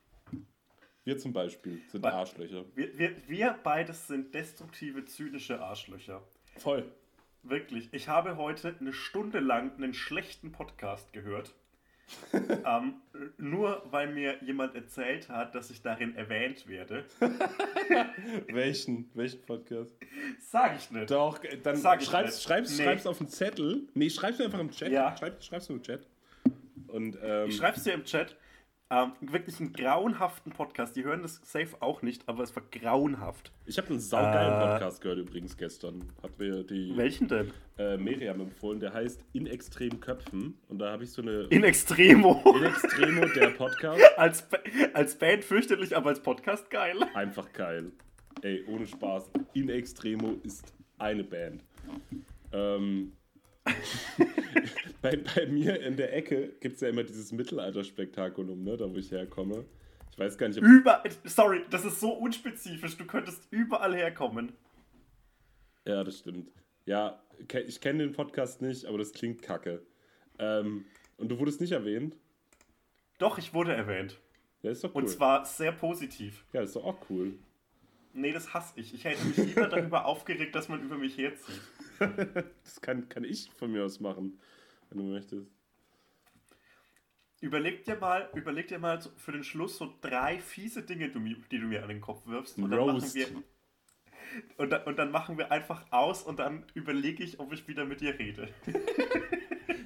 [1.03, 2.63] Wir zum Beispiel sind Weil- Arschlöcher.
[2.75, 6.21] Wir, wir, wir beides sind destruktive, zynische Arschlöcher.
[6.57, 6.91] Voll.
[7.43, 7.89] Wirklich.
[7.91, 11.55] Ich habe heute eine Stunde lang einen schlechten Podcast gehört.
[12.33, 12.95] ähm,
[13.37, 17.05] nur weil mir jemand erzählt hat, dass ich darin erwähnt werde.
[18.47, 19.09] Welchen?
[19.13, 19.95] Welchen Podcast?
[20.39, 21.09] Sag ich nicht.
[21.09, 22.43] Doch, äh, dann Sag schreib's, nicht.
[22.43, 22.83] schreib's, Nee.
[22.83, 23.87] schreib's auf den Zettel.
[23.93, 24.91] Nee, schreib's einfach im Chat.
[24.91, 25.15] Ja.
[25.17, 26.05] Schreib, schreib's im Chat.
[26.87, 28.35] Und, ähm, Ich schreib's dir im Chat.
[28.93, 30.97] Ähm, wirklich einen grauenhaften Podcast.
[30.97, 33.53] Die hören das safe auch nicht, aber es war grauenhaft.
[33.65, 34.67] ich habe einen saugeilen Äh.
[34.73, 36.03] Podcast gehört übrigens gestern.
[36.21, 37.53] Hat mir die Welchen denn?
[37.77, 38.81] äh, Miriam empfohlen.
[38.81, 40.57] Der heißt In extremen Köpfen.
[40.67, 41.43] Und da habe ich so eine...
[41.43, 42.43] In Extremo.
[42.57, 44.01] In Extremo, der Podcast.
[44.17, 44.59] als, Ba-
[44.93, 46.97] als Band fürchterlich, aber als Podcast geil.
[47.13, 47.93] Einfach geil.
[48.41, 49.31] Ey, ohne Spaß.
[49.53, 51.63] In Extremo ist eine Band.
[52.51, 53.13] Ähm,
[55.01, 58.95] bei, bei mir in der Ecke gibt es ja immer dieses Mittelalterspektakulum, ne, da wo
[58.95, 59.65] ich herkomme.
[60.11, 62.97] Ich weiß gar nicht, ob Über, sorry, das ist so unspezifisch.
[62.97, 64.53] Du könntest überall herkommen.
[65.85, 66.51] Ja, das stimmt.
[66.85, 67.21] Ja,
[67.67, 69.81] ich kenne den Podcast nicht, aber das klingt kacke.
[70.37, 70.85] Ähm,
[71.17, 72.15] und du wurdest nicht erwähnt?
[73.17, 74.19] Doch, ich wurde erwähnt.
[74.63, 75.03] Ja, ist doch cool.
[75.03, 76.45] Und zwar sehr positiv.
[76.53, 77.35] ja, ist doch auch cool.
[78.13, 78.93] Nee, das hasse ich.
[78.93, 81.61] Ich hätte mich lieber darüber aufgeregt, dass man über mich herzieht.
[82.63, 84.39] Das kann, kann ich von mir aus machen,
[84.89, 85.51] wenn du möchtest.
[87.41, 91.65] Überleg dir mal, überleg dir mal für den Schluss so drei fiese Dinge, die du
[91.65, 92.57] mir an den Kopf wirfst.
[92.57, 93.15] Und dann, machen Roast.
[93.15, 93.27] wir,
[94.57, 97.85] und, dann, und dann machen wir einfach aus und dann überlege ich, ob ich wieder
[97.85, 98.49] mit dir rede.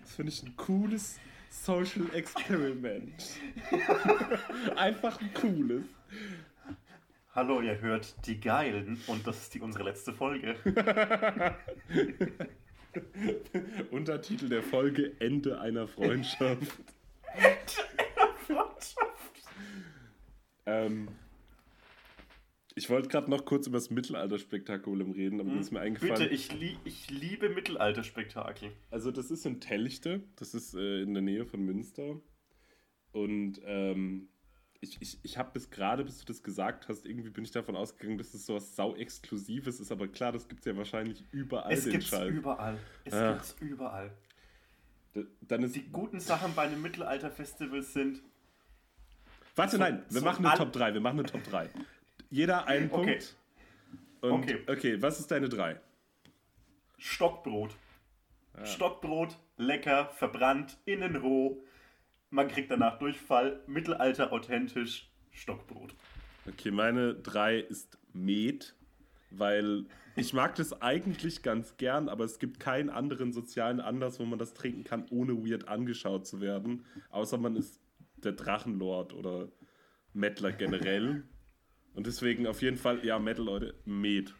[0.02, 3.40] Das finde ich ein cooles Social Experiment.
[4.76, 5.84] Einfach ein cooles.
[7.36, 10.56] Hallo, ihr hört die Geilen und das ist die unsere letzte Folge.
[13.92, 16.72] Untertitel der Folge Ende einer Freundschaft.
[20.66, 21.10] ähm,
[22.74, 26.14] ich wollte gerade noch kurz über das Mittelalterspektakulum reden, aber mir ist mir eingefallen.
[26.14, 28.72] Bitte, ich, lie ich liebe Mittelalterspektakel.
[28.92, 32.22] Also das ist in Telchte, das ist äh, in der Nähe von Münster.
[33.12, 34.30] Und ähm,
[34.86, 37.76] ich, ich, ich habe bis gerade, bis du das gesagt hast, irgendwie bin ich davon
[37.76, 39.92] ausgegangen, dass es sowas sau-Exklusives ist.
[39.92, 42.30] Aber klar, das gibt es ja wahrscheinlich überall Es gibt's Scheiß.
[42.30, 42.78] überall.
[43.04, 43.34] Es Ah.
[43.34, 44.12] gibt's überall.
[45.16, 48.22] D- Dann ist, Die guten Sachen bei einem Mittelalterfestival sind.
[49.56, 50.94] warte, so- nein, wir so machen eine Top 3.
[50.94, 51.70] Wir machen eine Top 3.
[52.30, 53.12] Jeder einen Okay.
[53.20, 53.36] Punkt.
[54.22, 54.60] Und, Okay.
[54.68, 55.80] okay, was ist deine 3?
[56.98, 57.76] Stockbrot.
[58.64, 61.62] Stockbrot, lecker, verbrannt, innen roh.
[62.36, 63.62] Man kriegt danach Durchfall.
[63.66, 65.10] Mittelalter authentisch.
[65.32, 65.96] Stockbrot.
[66.46, 68.76] Okay, meine 3 ist Met,
[69.32, 69.86] weil
[70.18, 74.38] ich mag das eigentlich ganz gern, aber es gibt keinen anderen sozialen Anlass, wo man
[74.38, 76.86] das trinken kann, ohne weird angeschaut zu werden.
[77.10, 77.82] Außer man ist
[78.18, 79.48] der Drachenlord oder
[80.12, 81.24] Mettler generell.
[81.94, 84.36] Und deswegen auf jeden Fall, ja, Metal, Leute, Met.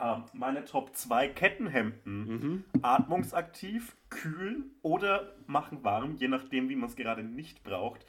[0.00, 2.02] Ähm, meine Top 2 Kettenhemden.
[2.04, 2.64] Mhm.
[2.82, 8.06] Atmungsaktiv, kühl oder machen warm, je nachdem, wie man es gerade nicht braucht.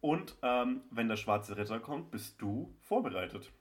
[0.00, 3.52] Und ähm, wenn der schwarze Ritter kommt, bist du vorbereitet.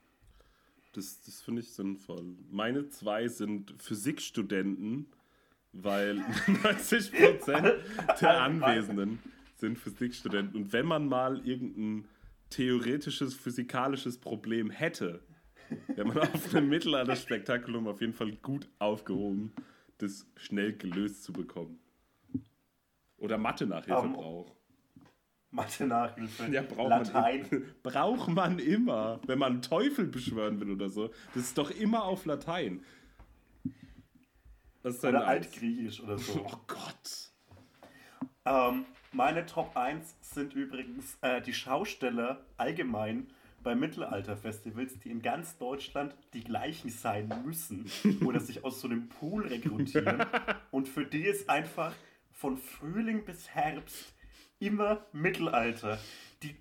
[0.93, 2.35] Das, das finde ich sinnvoll.
[2.49, 5.05] Meine zwei sind Physikstudenten,
[5.71, 6.17] weil
[6.63, 7.75] 90%
[8.19, 9.19] der Anwesenden
[9.55, 10.63] sind Physikstudenten.
[10.63, 12.07] Und wenn man mal irgendein
[12.49, 15.21] theoretisches, physikalisches Problem hätte,
[15.87, 19.53] wäre man auf einem Mittelalterspektakulum auf jeden Fall gut aufgehoben,
[19.97, 21.79] das schnell gelöst zu bekommen.
[23.17, 24.53] Oder Mathe-Nachhilfe Ähm, braucht.
[25.51, 27.45] Mathe-Nachhilfe, Ja, braucht Latein.
[27.51, 31.09] man, braucht man immer, wenn man einen Teufel beschwören will oder so.
[31.33, 32.83] Das ist doch immer auf Latein.
[34.83, 35.27] Was ist Oder?
[35.27, 36.43] Altgriechisch oder so.
[36.43, 37.31] Oh Gott.
[38.45, 43.27] Ähm, meine Top 1 sind übrigens äh, die Schausteller allgemein
[43.63, 47.89] bei Mittelalterfestivals, die in ganz Deutschland die gleichen sein müssen
[48.25, 50.25] oder sich aus so einem Pool rekrutieren.
[50.71, 51.93] Und für die ist einfach
[52.31, 54.13] von Frühling bis Herbst
[54.59, 55.99] immer Mittelalter.
[56.43, 56.55] Die,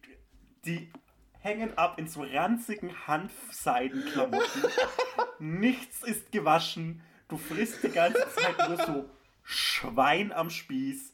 [0.64, 0.90] die
[1.38, 4.62] hängen ab in so ranzigen Hanfseidenklamotten.
[5.38, 7.02] Nichts ist gewaschen.
[7.28, 9.10] Du frisst die ganze Zeit nur so
[9.42, 11.12] Schwein am Spieß.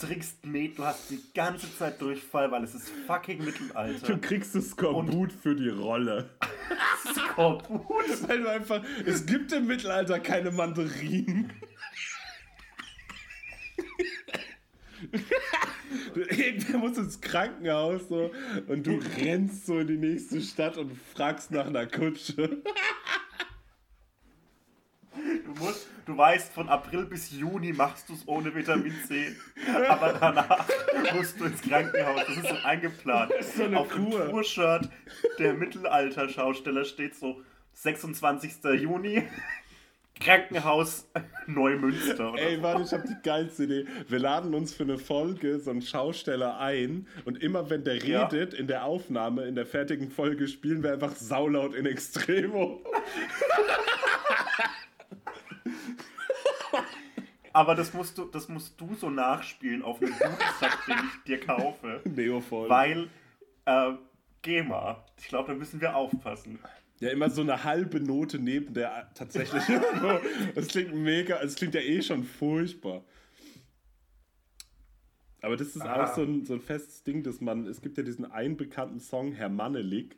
[0.00, 4.18] Trinkst Met, du hast die ganze Zeit Durchfall, weil es ist fucking Du Mittelalter.
[4.18, 6.30] kriegst das Skorbut für die Rolle.
[7.14, 8.28] Skorbut.
[8.28, 8.82] Weil du einfach.
[9.04, 11.52] Es gibt im Mittelalter keine Mandarinen.
[16.14, 18.30] irgendwer muss ins Krankenhaus so
[18.68, 22.62] und du rennst so in die nächste Stadt und fragst nach einer Kutsche.
[25.44, 29.34] Du, musst, du weißt, von April bis Juni machst du es ohne Vitamin C.
[29.88, 30.66] Aber danach
[31.14, 32.20] musst du ins Krankenhaus.
[32.26, 33.32] Das ist so eingeplant.
[33.38, 34.28] Das ist so eine Auf dem Kur.
[34.30, 34.88] Tour-Shirt
[35.38, 37.42] der Mittelalter-Schausteller steht so
[37.74, 38.52] 26.
[38.80, 39.22] Juni.
[40.22, 41.08] Krankenhaus
[41.46, 42.32] Neumünster.
[42.34, 42.60] Oder Ey, so.
[42.60, 43.86] Mann, ich hab die geilste Idee.
[44.06, 48.26] Wir laden uns für eine Folge so einen Schausteller ein und immer wenn der Ja.
[48.26, 52.82] redet in der Aufnahme, in der fertigen Folge, spielen wir einfach saulaut in Extremo.
[57.52, 61.40] Aber das musst, du, das musst du so nachspielen auf einem Dudelsack, den ich dir
[61.40, 62.00] kaufe.
[62.08, 62.68] Neovoll.
[62.68, 63.08] Weil,
[63.64, 63.92] äh,
[64.42, 65.04] GEMA.
[65.18, 66.58] Ich glaube, da müssen wir aufpassen.
[67.00, 69.80] Ja, immer so eine halbe Note neben der tatsächlichen.
[70.54, 73.02] das klingt mega, es klingt ja eh schon furchtbar.
[75.42, 76.04] Aber das ist Ah.
[76.04, 79.00] auch so ein, so ein festes Ding, dass man, es gibt ja diesen einen bekannten
[79.00, 80.16] Song, Herr Mannelig.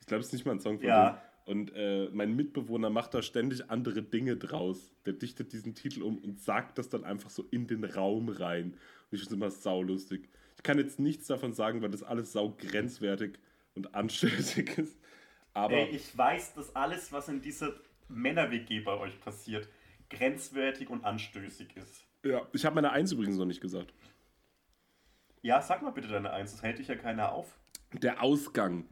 [0.00, 1.10] Ich glaube, es ist nicht mal ein Song von Ja.
[1.10, 1.18] dem.
[1.44, 4.92] Und äh, mein Mitbewohner macht da ständig andere Dinge draus.
[5.04, 8.72] Der dichtet diesen Titel um und sagt das dann einfach so in den Raum rein.
[8.72, 8.78] Und
[9.10, 10.28] ich finde es immer saulustig.
[10.56, 13.38] Ich kann jetzt nichts davon sagen, weil das alles sau grenzwertig
[13.74, 14.96] und anstößig ist.
[15.52, 17.74] Aber Ey, ich weiß, dass alles, was in dieser
[18.08, 19.68] Männer-WG bei euch passiert,
[20.10, 22.04] grenzwertig und anstößig ist.
[22.24, 23.92] ja, ich habe meine Eins übrigens noch nicht gesagt.
[25.42, 27.58] Ja, sag mal bitte deine Eins, das hält dich ja keiner auf.
[27.92, 28.86] Der Ausgang,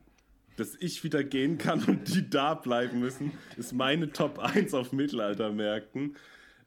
[0.57, 4.93] dass ich wieder gehen kann und die da bleiben müssen, ist meine Top 1 auf
[4.93, 6.17] Mittelaltermärkten.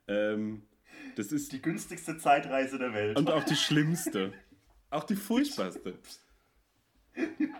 [0.07, 0.63] Ähm,
[1.15, 3.17] das ist Die günstigste Zeitreise der Welt.
[3.17, 4.33] und auch die schlimmste.
[4.89, 5.97] Auch die furchtbarste.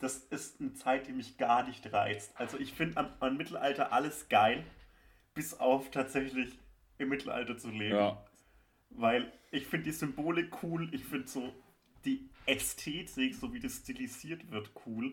[0.00, 2.30] Das ist eine Zeit, die mich gar nicht reizt.
[2.36, 4.64] Also ich finde an, an Mittelalter alles geil,
[5.34, 6.56] bis auf tatsächlich
[6.98, 7.96] im Mittelalter zu leben.
[7.96, 8.24] Ja.
[8.90, 11.52] Weil ich finde die Symbole cool, ich finde so
[12.04, 15.12] die Ästhetik, so wie das stilisiert wird, cool.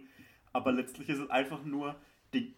[0.54, 1.95] Aber letztlich ist es einfach nur
[2.34, 2.56] die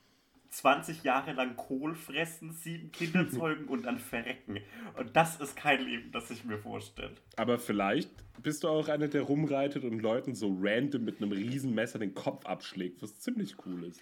[0.50, 4.60] 20 Jahre lang Kohl fressen, sieben Kinder zeugen und dann verrecken.
[4.96, 7.16] Und das ist kein Leben, das ich mir vorstelle.
[7.36, 8.10] Aber vielleicht
[8.42, 12.14] bist du auch einer, der rumreitet und Leuten so random mit einem riesen Messer den
[12.14, 14.02] Kopf abschlägt, was ziemlich cool ist.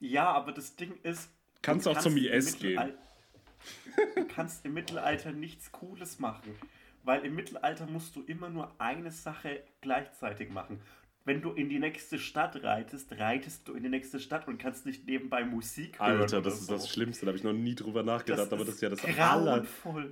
[0.00, 1.30] Ja, aber das Ding ist.
[1.62, 2.92] Kannst du auch zum im IS gehen.
[4.16, 6.54] Du kannst im Mittelalter nichts Cooles machen.
[7.04, 10.80] Weil im Mittelalter musst du immer nur eine Sache gleichzeitig machen.
[11.26, 14.84] Wenn du in die nächste Stadt reitest, reitest du in die nächste Stadt und kannst
[14.84, 16.20] nicht nebenbei Musik hören.
[16.20, 16.74] Alter, das ist so.
[16.74, 19.02] das Schlimmste, da habe ich noch nie drüber nachgedacht, Das aber das ist ja das
[19.04, 19.64] aller.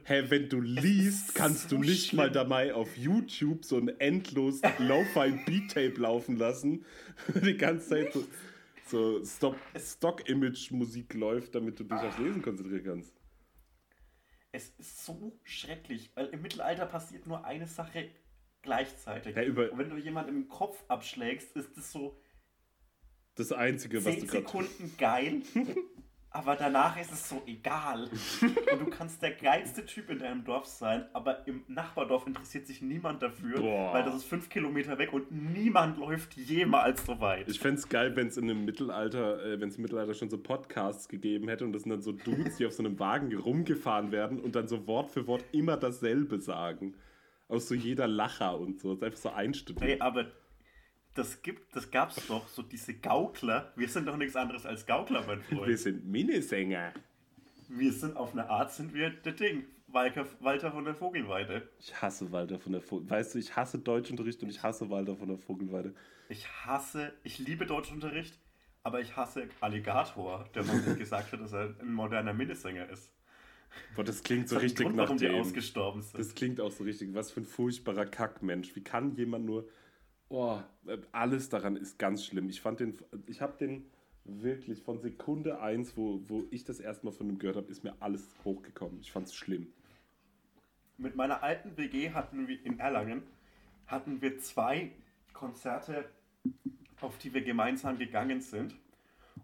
[0.04, 2.16] Hä, wenn du liest, kannst du so nicht schlimm.
[2.16, 6.86] mal dabei auf YouTube so ein endlos Lo-Fi Beat-Tape laufen lassen,
[7.44, 8.14] die ganze Zeit
[8.86, 13.21] so, so Stock-Image-Musik läuft, damit du dich aufs Lesen konzentrieren kannst.
[14.52, 18.10] Es ist so schrecklich, weil im Mittelalter passiert nur eine Sache
[18.60, 19.34] gleichzeitig.
[19.34, 22.20] Ja, und wenn du jemanden im Kopf abschlägst, ist es so
[23.34, 24.38] Das Einzige, was 10 du gerade.
[24.44, 25.42] Sekunden geil,
[26.32, 28.08] aber danach ist es so egal.
[28.72, 32.80] Und du kannst der geilste Typ in deinem Dorf sein, aber im Nachbardorf interessiert sich
[32.80, 33.92] niemand dafür, Boah.
[33.92, 37.48] weil das ist fünf Kilometer weg und niemand läuft jemals so weit.
[37.48, 40.30] Ich fände es geil, wenn es in einem Mittelalter, äh, wenn es im Mittelalter schon
[40.30, 43.34] so Podcasts gegeben hätte und das sind dann so Dudes, die auf so einem Wagen
[43.36, 46.94] rumgefahren werden und dann so Wort für Wort immer dasselbe sagen.
[47.48, 48.94] Aus so jeder Lacher und so.
[48.94, 49.90] Das ist einfach so einstudiert.
[49.90, 50.26] Ey, aber
[51.14, 53.72] das gibt, das gab's doch, so diese Gaukler.
[53.76, 55.78] Wir sind doch nichts anderes als Gaukler, mein Wir Freund.
[55.78, 56.92] sind Minisänger.
[57.68, 59.64] Wir sind auf eine Art sind wir der Ding.
[59.88, 61.68] Walter, Walter von der Vogelweide.
[61.78, 63.10] Ich hasse Walter von der Vogelweide.
[63.20, 65.94] Weißt du, ich hasse Deutschunterricht und ich hasse Walter von der Vogelweide.
[66.30, 68.38] Ich hasse, ich liebe Deutschunterricht,
[68.82, 73.10] aber ich hasse Alligator, der sich gesagt hat, dass er ein moderner Minnesänger ist.
[73.94, 75.40] Boah, das klingt so Das einen richtig Grund, nach warum die dem.
[75.40, 76.18] ausgestorben sind.
[76.18, 77.12] Das klingt auch so richtig.
[77.14, 78.74] Was für ein furchtbarer Kackmensch.
[78.74, 79.68] Wie kann jemand nur.
[80.34, 80.58] Oh,
[81.12, 82.48] alles daran ist ganz schlimm.
[82.48, 82.98] Ich fand den.
[83.26, 83.84] Ich habe den
[84.24, 87.84] wirklich von Sekunde 1, wo, wo ich das erste Mal von ihm gehört habe, ist
[87.84, 88.98] mir alles hochgekommen.
[89.02, 89.66] Ich fand's schlimm.
[90.96, 93.22] Mit meiner alten WG hatten wir in Erlangen
[93.86, 94.92] hatten wir zwei
[95.34, 96.06] Konzerte,
[97.02, 98.74] auf die wir gemeinsam gegangen sind.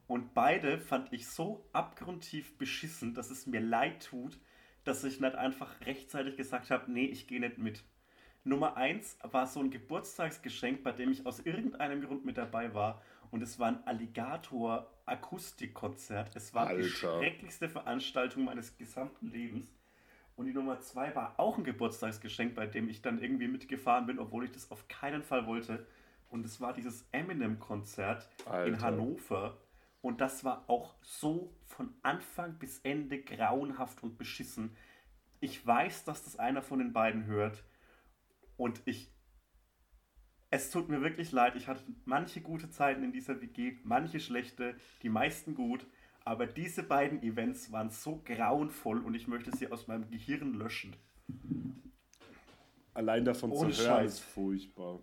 [0.07, 4.39] Und beide fand ich so abgrundtief beschissen, dass es mir leid tut,
[4.85, 7.85] dass ich nicht einfach rechtzeitig gesagt habe, nee, ich gehe nicht mit.
[8.45, 13.03] Nummer eins war so ein Geburtstagsgeschenk, bei dem ich aus irgendeinem Grund mit dabei war.
[13.31, 16.35] Und es war ein Alligator-Akustikkonzert.
[16.35, 16.89] Es war die Alter.
[16.89, 19.71] schrecklichste Veranstaltung meines gesamten Lebens.
[20.37, 24.19] Und die Nummer zwei war auch ein Geburtstagsgeschenk, bei dem ich dann irgendwie mitgefahren bin,
[24.19, 25.87] obwohl ich das auf keinen Fall wollte.
[26.31, 28.31] Und es war dieses Eminem-Konzert
[28.65, 28.81] in.
[28.81, 29.59] Hannover.
[30.01, 34.77] Und das war auch so von Anfang bis Ende grauenhaft und beschissen.
[35.41, 37.65] Ich weiß, dass das einer von den beiden hört.
[38.59, 39.11] Und ich.
[40.51, 44.77] Es tut mir wirklich leid, ich hatte manche gute Zeiten in dieser WG, manche schlechte,
[45.03, 45.87] die meisten gut,
[46.25, 50.97] aber diese beiden Events waren so grauenvoll und ich möchte sie aus meinem Gehirn löschen.
[52.95, 54.15] Allein davon Ohne zu hören Scheiß.
[54.15, 55.01] ist furchtbar.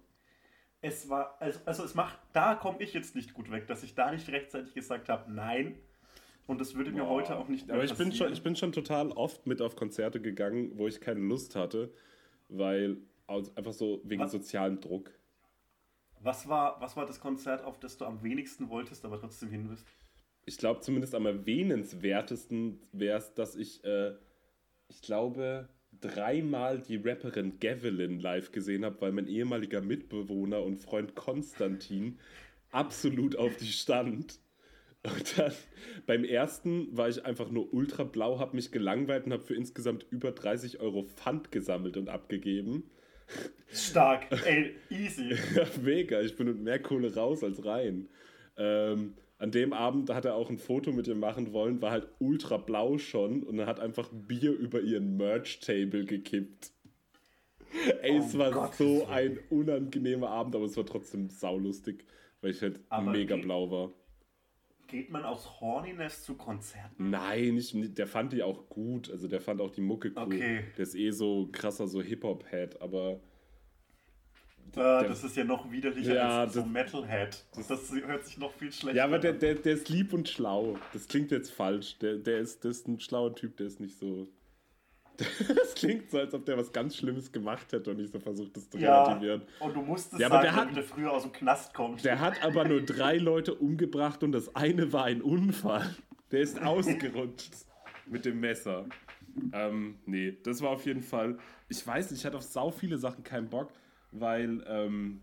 [0.82, 3.96] Es war, also, also es macht, da komme ich jetzt nicht gut weg, dass ich
[3.96, 5.78] da nicht rechtzeitig gesagt habe, nein.
[6.48, 7.10] Und das würde mir Boah.
[7.10, 9.76] heute auch nicht mehr Aber ich bin, schon, ich bin schon total oft mit auf
[9.76, 11.94] Konzerte gegangen, wo ich keine Lust hatte,
[12.50, 12.98] weil
[13.28, 14.32] aus- einfach so wegen Was?
[14.32, 15.12] sozialem Druck.
[16.22, 19.68] Was war, was war das Konzert, auf das du am wenigsten wolltest, aber trotzdem hin
[19.68, 19.86] bist?
[20.46, 24.14] Ich glaube zumindest am erwähnenswertesten wäre es, dass ich, äh,
[24.88, 25.70] ich glaube,
[26.02, 32.20] dreimal die Rapperin Gavelin live gesehen habe, weil mein ehemaliger Mitbewohner und Freund Konstantin
[32.72, 34.40] absolut auf die stand.
[35.04, 35.52] Und dann
[36.08, 40.06] beim ersten war ich einfach nur ultra blau, habe mich gelangweilt und habe für insgesamt
[40.10, 42.90] über 30 Euro Pfand gesammelt und abgegeben.
[43.72, 45.36] Stark, ey, easy.
[45.56, 46.22] Ja, mega.
[46.22, 48.08] Ich bin mit mehr Kohle raus als rein.
[48.58, 52.08] Ähm, an dem Abend hat er auch ein Foto mit ihr machen wollen, war halt
[52.20, 56.72] ultra blau schon und er hat einfach Bier über ihren Merch-Table gekippt.
[58.02, 58.76] Ey, es Oh war Gott.
[58.76, 62.06] so ein unangenehmer Abend, aber es war trotzdem saulustig,
[62.40, 63.92] weil ich halt Aber mega blau war.
[64.88, 67.10] Geht man aus Horniness zu Konzerten?
[67.10, 69.10] Nein, nicht- der fand die auch gut.
[69.10, 70.24] Also der fand auch die Mucke cool.
[70.24, 70.64] Okay.
[70.78, 73.20] Der ist eh so krasser so Hip-Hop-Head, aber
[74.76, 77.46] Äh, das ist ja noch widerlicher Ja, als so das- Metalhead.
[77.56, 79.40] Das, hört sich noch viel schlechter Ja, aber der, an.
[79.40, 80.78] der, der ist lieb und schlau.
[80.94, 81.98] Das klingt jetzt falsch.
[82.00, 84.28] Der, der, ist, der ist ein schlauer Typ, der ist nicht so.
[85.56, 88.56] Das klingt so, als ob der was ganz Schlimmes gemacht hätte und ich so versucht,
[88.56, 89.42] das zu Ja, relativieren.
[89.60, 92.04] und du musstest Ja, aber sagen, der hat- damit er früher aus dem Knast kommt.
[92.06, 95.96] Der hat aber nur drei Leute umgebracht und das eine war ein Unfall.
[96.32, 97.54] Der ist ausgerutscht
[98.08, 98.86] mit dem Messer.
[99.54, 101.38] Ähm, nee, das war auf jeden Fall.
[101.70, 103.70] Ich weiß nicht, ich hatte auf sau viele Sachen keinen Bock,
[104.12, 105.22] weil ähm,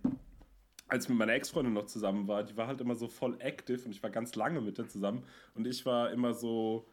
[0.89, 3.85] als ich mit meiner Ex-Freundin noch zusammen war, die war halt immer so voll active
[3.87, 5.25] und ich war ganz lange mit der zusammen
[5.55, 6.87] und ich war immer so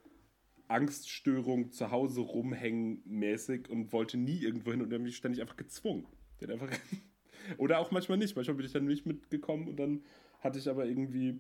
[0.70, 5.42] Angststörung zu Hause rumhängen mäßig und wollte nie irgendwo hin und der hat mich ständig
[5.42, 6.06] einfach gezwungen.
[6.42, 6.70] Hat einfach
[7.58, 8.36] Oder auch manchmal nicht.
[8.36, 10.04] Manchmal bin ich dann nicht mitgekommen und dann
[10.40, 11.40] hatte ich aber irgendwie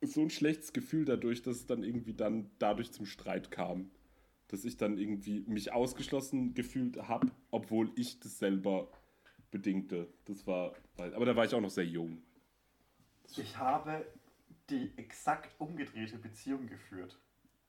[0.00, 3.90] so ein schlechtes Gefühl dadurch, dass es dann irgendwie dann dadurch zum Streit kam.
[4.48, 8.90] Dass ich dann irgendwie mich ausgeschlossen gefühlt habe, obwohl ich das selber
[9.50, 10.12] bedingte.
[10.24, 12.22] Das war, aber da war ich auch noch sehr jung.
[13.36, 14.04] Ich habe
[14.68, 17.18] die exakt umgedrehte Beziehung geführt.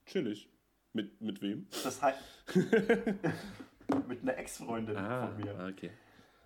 [0.04, 0.50] Chillig.
[0.94, 1.66] Mit, mit wem?
[1.82, 2.18] Das heißt,
[4.08, 5.68] mit einer Ex-Freundin von mir.
[5.70, 5.90] okay.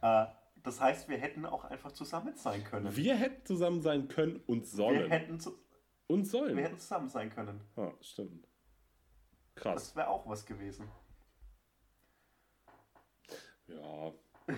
[0.01, 0.27] Äh,
[0.65, 2.97] das heißt, wir hätten auch einfach zusammen sein können.
[2.97, 5.01] Wir hätten zusammen sein können und sollen.
[5.01, 5.57] Wir hätten, zu,
[6.07, 6.57] und sollen.
[6.57, 7.61] wir hätten zusammen sein können.
[7.77, 8.49] Ah, stimmt.
[9.55, 9.75] Krass.
[9.75, 10.89] Das wäre auch was gewesen.
[13.67, 14.13] Ja.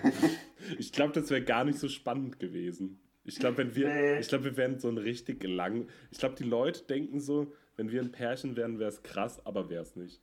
[0.79, 3.01] ich glaube, das wäre gar nicht so spannend gewesen.
[3.23, 4.19] Ich glaube, wenn wir, Nee.
[4.19, 5.87] ich glaube, wir wären so ein richtig lang.
[6.11, 9.69] Ich glaube, die Leute denken so, wenn wir ein Pärchen wären, wäre es krass, aber
[9.69, 10.21] wäre es nicht.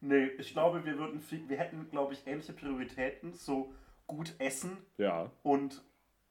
[0.00, 3.74] Nee, ich glaube, wir würden viel, wir hätten, glaube ich, ähnliche Prioritäten, so
[4.06, 5.84] gut essen Ja, und,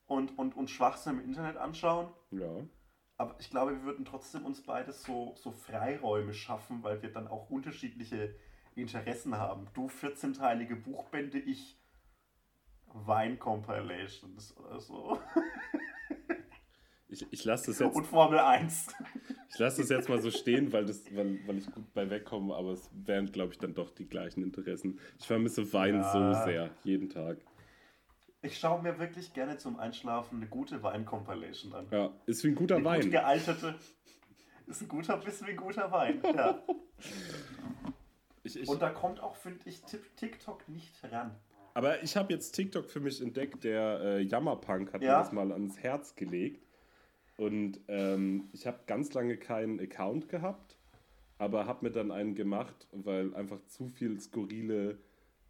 [0.08, 2.12] und, und, und Schwachsinn im Internet anschauen.
[2.32, 2.50] ja.
[3.18, 7.28] Aber ich glaube, wir würden trotzdem uns beides so, so Freiräume schaffen, weil wir dann
[7.28, 8.34] auch unterschiedliche
[8.76, 9.68] Interessen haben.
[9.74, 11.78] Du 14-teilige Buchbände, ich
[12.94, 15.20] Wein-Compilations oder so.
[17.10, 18.88] Ich, ich lasse das jetzt, Und Formel 1.
[19.50, 22.54] ich lasse das jetzt mal so stehen, weil, das, weil, weil ich gut bei wegkomme,
[22.56, 25.00] aber es wären, glaube ich, dann doch die gleichen Interessen.
[25.20, 26.12] Ich vermisse Wein Ja.
[26.12, 27.38] so sehr, jeden Tag.
[28.42, 31.88] Ich schaue mir wirklich gerne zum Einschlafen eine gute Wein-Compilation an.
[31.92, 33.12] Ja, ist wie ein guter Eine gut Wein.
[33.12, 33.76] gealtete.
[34.68, 36.22] Ist ein guter, bisschen wie ein guter Wein.
[36.36, 36.64] Ja.
[38.44, 41.36] Ich, ich, Und da kommt auch, finde ich, Tik- TikTok nicht ran.
[41.74, 43.64] Aber ich habe jetzt TikTok für mich entdeckt.
[43.64, 45.18] Der äh, Jammerpunk hat Ja?
[45.18, 46.66] mir das mal ans Herz gelegt.
[47.40, 50.78] Und ähm, ich habe ganz lange keinen Account gehabt,
[51.38, 54.98] aber habe mir dann einen gemacht, weil einfach zu viel skurrile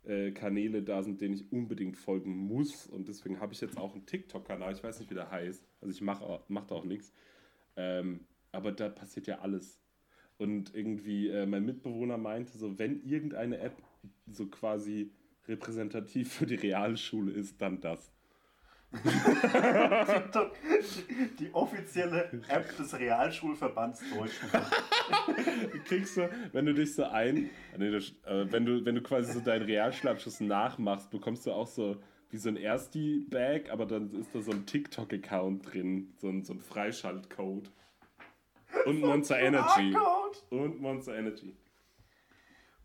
[0.03, 2.85] äh, Kanäle da sind, denen ich unbedingt folgen muss.
[2.85, 4.73] Und deswegen habe ich jetzt auch einen TikTok-Kanal.
[4.73, 5.67] Ich weiß nicht, wie der heißt.
[5.81, 7.11] Also ich mache mach da auch nichts.
[7.75, 8.19] Ähm,
[8.51, 9.81] aber da passiert ja alles.
[10.37, 13.81] Und irgendwie äh, mein Mitbewohner meinte so, wenn irgendeine App
[14.27, 15.11] so quasi
[15.47, 18.11] repräsentativ für die Realschule ist, dann das.
[18.91, 20.55] TikTok,
[21.39, 24.65] die, offizielle App des Realschulverbands Deutschland.
[25.71, 29.01] Du kriegst so, wenn du dich so ein, nee, das, äh, wenn du, wenn du
[29.01, 34.11] quasi so deinen Realschulabschluss nachmachst, bekommst du auch so wie so ein Ersti-Bag, aber dann
[34.13, 37.71] ist da so ein TikTok-Account drin, so ein, so ein Freischaltcode.
[38.85, 39.95] Und Monster Energy.
[40.49, 41.55] Und Monster Energy.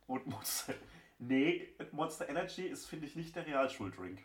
[0.06, 0.74] Und Monster.
[1.18, 4.24] Nee, Monster Energy ist, finde ich, nicht der Realschuldrink.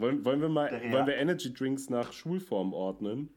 [0.00, 3.28] Wollen, wollen wir mal Real- wollen wir Energy Drinks nach Schulform ordnen?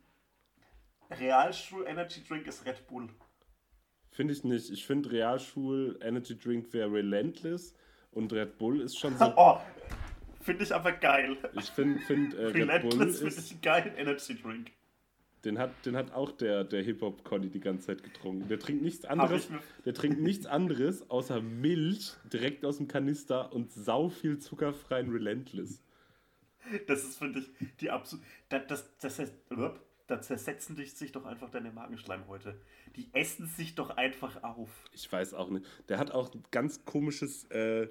[1.20, 3.08] Realschul Energy Drink ist Red Bull.
[4.10, 4.70] Finde ich nicht.
[4.72, 7.76] Ich finde Realschul Energy Drink wäre Relentless
[8.12, 9.26] und Red Bull ist schon so.
[9.36, 9.60] Oh,
[10.42, 11.38] finde ich aber geil.
[11.54, 13.52] Ich finde find, äh, Red Bull Relentless finde ich ist.
[13.52, 14.72] einen geilen Energy Drink.
[15.46, 18.48] Den hat, den hat auch der, der Hip-Hop-Conny die ganze Zeit getrunken.
[18.48, 19.50] Der trinkt nichts anderes.
[19.84, 25.83] Der trinkt nichts anderes außer Milch direkt aus dem Kanister und sau viel zuckerfreien Relentless.
[26.88, 28.26] Das ist, finde ich, die absolut.
[28.50, 29.32] Das, das, das,
[30.08, 32.60] da zersetzen dich- sich doch einfach deine Magenschleimhäute.
[32.96, 34.70] Die essen sich doch einfach auf.
[34.92, 35.66] Ich weiß auch nicht.
[35.90, 37.88] Der hat auch ein ganz komisches äh,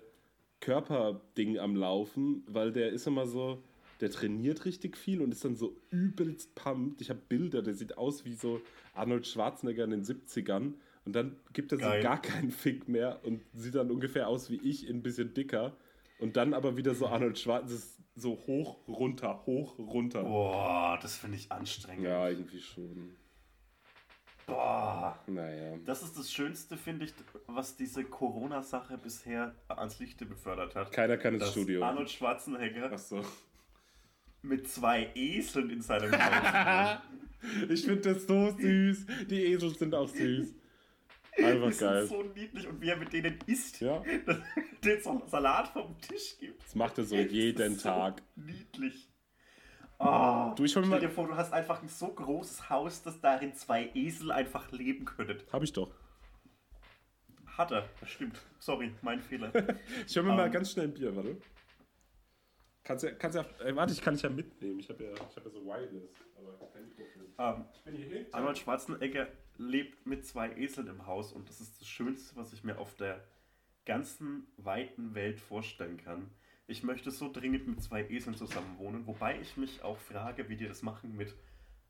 [0.60, 3.62] Körperding am Laufen, weil der ist immer so,
[4.00, 7.00] der trainiert richtig viel und ist dann so übelst pumped.
[7.00, 8.60] Ich habe Bilder, der sieht aus wie so
[8.94, 12.02] Arnold Schwarzenegger in den 70ern und dann gibt er so Geil.
[12.02, 15.76] gar keinen Fick mehr und sieht dann ungefähr aus wie ich, ein bisschen dicker.
[16.22, 20.22] Und dann aber wieder so Arnold Schwarzenegger, so hoch, runter, hoch, runter.
[20.22, 22.04] Boah, das finde ich anstrengend.
[22.04, 23.16] Ja, irgendwie schon.
[24.46, 25.18] Boah.
[25.26, 25.78] Naja.
[25.84, 27.14] Das ist das Schönste, finde ich,
[27.48, 30.92] was diese Corona-Sache bisher ans Lichte befördert hat.
[30.92, 31.82] Keiner kann ins Studio.
[31.82, 33.22] Arnold Schwarzenegger Achso.
[34.42, 36.98] mit zwei Eseln in seinem Haus.
[37.68, 39.06] Ich finde das so süß.
[39.28, 40.54] Die Esel sind auch süß.
[41.38, 42.06] Einfach Die geil.
[42.06, 43.80] sind so niedlich und wie er mit denen isst.
[43.80, 44.38] Ja, Dass
[44.84, 46.62] den Salat vom Tisch gibt.
[46.64, 48.22] das macht er so jeden so Tag.
[48.36, 49.08] Niedlich.
[49.98, 53.20] Oh, Du, ich stell mal- dir vor, du hast einfach ein so großes Haus, dass
[53.20, 55.38] darin zwei Esel einfach leben können.
[55.52, 55.94] Hab ich doch.
[57.46, 58.38] Hat er, das stimmt.
[58.58, 59.52] Sorry, mein Fehler.
[60.06, 60.52] Ich hol mir mal Ähm.
[60.52, 61.36] ganz schnell ein Bier, warte.
[62.84, 64.80] Kannst ja, kannst ja, äh, warte, ich kann dich ja mitnehmen.
[64.80, 67.22] Ich habe ja, ich hab ja so Wireless, aber kein Mikrofon.
[67.38, 68.26] ähm, Ich bin hier.
[68.32, 72.64] Arnold Schwarzenegger lebt mit zwei Eseln im Haus und das ist das Schönste, was ich
[72.64, 73.24] mir auf der
[73.84, 76.30] ganzen weiten Welt vorstellen kann.
[76.66, 80.56] Ich möchte so dringend mit zwei Eseln zusammen wohnen, wobei ich mich auch frage, wie
[80.56, 81.34] die das machen mit,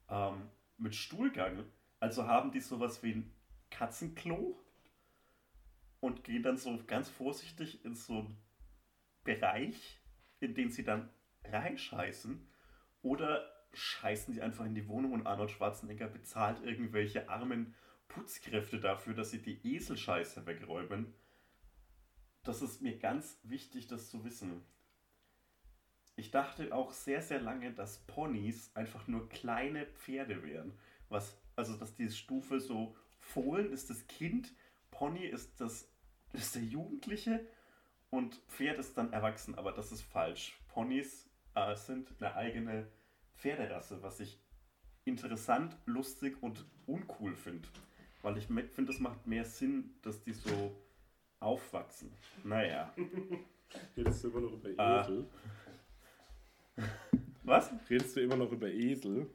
[0.09, 0.49] ähm,
[0.79, 1.65] mit Stuhlgang.
[2.01, 3.35] Also haben die sowas wie ein
[3.71, 4.59] Katzenklo
[6.01, 8.37] und gehen dann so ganz vorsichtig in so einen
[9.23, 10.01] Bereich,
[10.41, 11.11] in den sie dann
[11.45, 12.49] reinscheißen.
[13.03, 17.75] Oder scheißen die einfach in die Wohnung und Arnold Schwarzenegger bezahlt irgendwelche armen
[18.09, 21.15] Putzkräfte dafür, dass sie die Eselscheiße wegräumen.
[22.43, 24.63] Das ist mir ganz wichtig, das zu wissen.
[26.17, 30.79] Ich dachte auch sehr, sehr lange, dass Ponys einfach nur kleine Pferde wären.
[31.09, 34.53] Was, also, dass die Stufe so Fohlen ist das Kind,
[34.91, 35.89] Pony ist, das,
[36.33, 37.47] ist der Jugendliche
[38.11, 39.55] und Pferd ist dann erwachsen.
[39.55, 40.59] Aber das ist falsch.
[40.69, 42.89] Ponys äh, sind eine eigene
[43.37, 44.39] Pferderasse, was ich
[45.05, 47.69] interessant, lustig und uncool finde.
[48.23, 50.77] Weil ich finde, es macht mehr Sinn, dass die so
[51.41, 52.13] aufwachsen.
[52.45, 52.93] Naja.
[53.97, 55.01] Redest du immer noch über Ah.
[55.03, 55.27] Esel?
[57.43, 57.71] Was?
[57.91, 59.29] Redest du immer noch über Esel?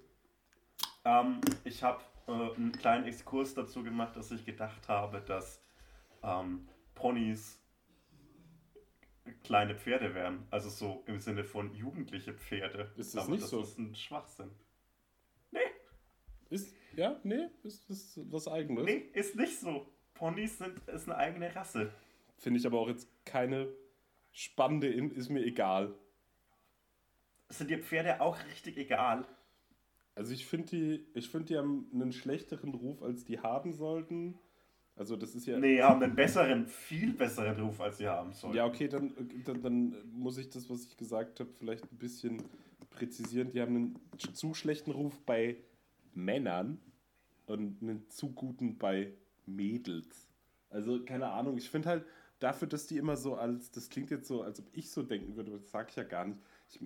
[1.04, 5.62] Ähm, ich habe äh, einen kleinen Exkurs dazu gemacht, dass ich gedacht habe, dass
[6.24, 7.60] ähm, Ponys
[9.44, 10.48] kleine Pferde wären.
[10.52, 12.92] Also so im Sinne von jugendliche Pferde.
[12.98, 13.62] Ist das Aber nicht das so?
[13.62, 14.52] ist ein Schwachsinn.
[16.50, 18.86] Ist, ja, nee, ist, ist was Eigenes.
[18.86, 19.92] Nee, ist nicht so.
[20.14, 21.92] Ponys sind ist eine eigene Rasse.
[22.38, 23.68] Finde ich aber auch jetzt keine
[24.32, 25.94] spannende, In ist mir egal.
[27.50, 29.26] Sind dir Pferde auch richtig egal?
[30.16, 34.40] Also ich finde die, ich finde die haben einen schlechteren Ruf, als die haben sollten.
[34.98, 35.60] Also das ist ja.
[35.60, 38.56] Nee, haben einen besseren, viel besseren Ruf, als sie haben sollen.
[38.56, 39.14] Ja, okay, dann,
[39.46, 42.42] dann, dann muss ich das, was ich gesagt habe, vielleicht ein bisschen
[42.90, 43.52] präzisieren.
[43.52, 44.00] Die haben einen
[44.34, 45.58] zu schlechten Ruf bei
[46.16, 46.80] Männern
[47.46, 49.14] und einen zu guten bei
[49.46, 50.28] Mädels.
[50.70, 52.06] Also, keine Ahnung, ich finde halt
[52.40, 55.36] dafür, dass die immer so als, das klingt jetzt so, als ob ich so denken
[55.36, 56.40] würde, aber das sage ich ja gar nicht.
[56.70, 56.80] Ich,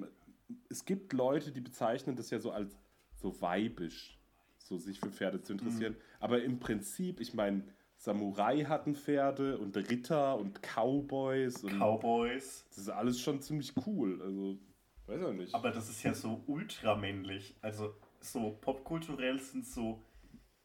[0.69, 2.77] es gibt Leute, die bezeichnen das ja so als
[3.15, 4.19] so weibisch,
[4.57, 5.95] so sich für Pferde zu interessieren.
[6.19, 7.63] Aber im Prinzip, ich meine,
[8.01, 12.65] Samurai hatten Pferde und Ritter und Cowboys und Cowboys.
[12.69, 14.19] das ist alles schon ziemlich cool.
[14.23, 14.57] Also,
[15.05, 15.53] weiß ich nicht.
[15.53, 17.55] Aber das ist ja so ultramännlich.
[17.61, 20.01] Also so popkulturell sind so,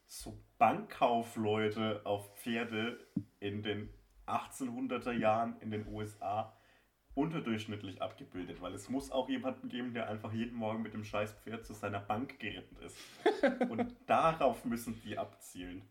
[0.07, 2.97] so Bankkaufleute auf Pferde
[3.39, 3.93] in den
[4.25, 6.57] 1800er Jahren in den USA
[7.13, 11.67] unterdurchschnittlich abgebildet, weil es muss auch jemanden geben, der einfach jeden Morgen mit dem Scheißpferd
[11.67, 12.97] zu seiner Bank geritten ist.
[13.69, 15.83] Und darauf müssen die abzielen.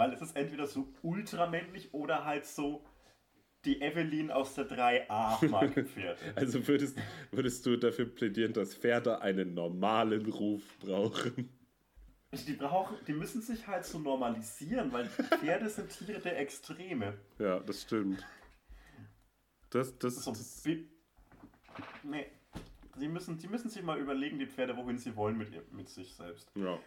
[0.00, 2.82] Weil es ist entweder so ultramännlich oder halt so
[3.66, 6.18] die Evelyn aus der 3A-Marke-Pferde.
[6.36, 6.96] Also würdest,
[7.30, 11.50] würdest du dafür plädieren, dass Pferde einen normalen Ruf brauchen?
[12.46, 17.18] Die brauchen, die müssen sich halt so normalisieren, weil Pferde sind Tiere der Extreme.
[17.38, 18.24] Ja, das stimmt.
[19.68, 20.64] Das, das, So, das,
[22.04, 22.26] nee.
[22.96, 25.90] Sie müssen, die müssen sich mal überlegen, die Pferde, wohin sie wollen mit, ihr- mit
[25.90, 26.50] sich selbst.
[26.54, 26.78] ja.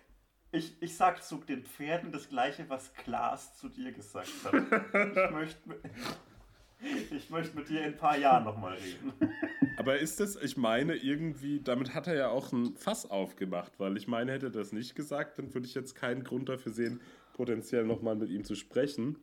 [0.55, 4.53] Ich, ich sag zu den Pferden das gleiche, was Klaas zu dir gesagt hat.
[4.53, 5.79] Ich möchte mit,
[7.11, 9.13] ich möchte mit dir in ein paar Jahren nochmal reden.
[9.77, 13.97] Aber ist das, ich meine, irgendwie, damit hat er ja auch ein Fass aufgemacht, weil
[13.97, 17.01] ich meine, hätte er das nicht gesagt, dann würde ich jetzt keinen Grund dafür sehen,
[17.33, 19.17] potenziell nochmal mit ihm zu sprechen.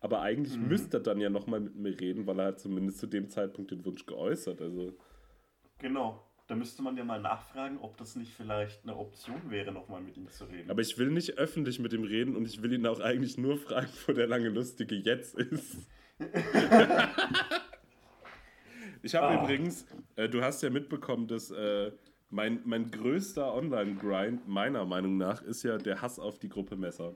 [0.00, 0.66] Aber eigentlich Mhm.
[0.66, 3.70] müsste er dann ja nochmal mit mir reden, weil er hat zumindest zu dem Zeitpunkt
[3.70, 4.60] den Wunsch geäußert.
[4.60, 4.92] Also,
[5.78, 6.26] Genau.
[6.48, 10.16] Da müsste man ja mal nachfragen, ob das nicht vielleicht eine Option wäre, nochmal mit
[10.16, 10.70] ihm zu reden.
[10.70, 13.56] aber ich will nicht öffentlich mit ihm reden und ich will ihn auch eigentlich nur
[13.58, 15.76] fragen, wo der lange Lustige jetzt ist.
[19.02, 19.42] ich habe Ah.
[19.44, 19.86] übrigens,
[20.16, 21.92] äh, du hast ja mitbekommen, dass äh,
[22.30, 27.14] mein, mein größter Online-Grind meiner Meinung nach ist ja der Hass auf die Gruppe Messer.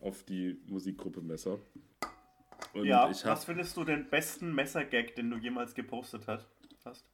[0.00, 1.58] Auf die Musikgruppe Messer.
[2.74, 6.46] Und ja, was findest du den besten Messergag, den du jemals gepostet hat-
[6.84, 7.06] hast?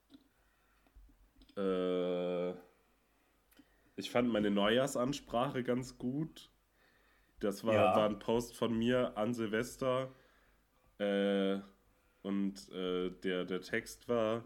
[1.59, 2.51] Äh,
[3.97, 6.49] ich fand meine Neujahrsansprache ganz gut.
[7.41, 7.95] Das war, Ja.
[7.95, 10.13] war ein Post von mir an Silvester.
[10.99, 11.59] Äh,
[12.21, 14.43] und äh, der, der Text war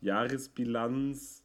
[0.00, 1.44] Jahresbilanz,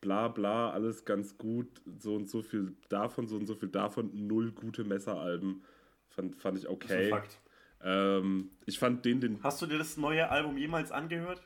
[0.00, 1.82] bla bla, alles ganz gut.
[1.98, 5.64] So und so viel davon, so und so viel davon, null gute Messeralben.
[6.08, 7.10] Fand, fand ich Das ist ein okay.
[7.10, 7.40] Fakt.
[7.82, 9.42] Ähm, ich fand den, den.
[9.42, 11.42] Hast du dir das neue Album jemals angehört?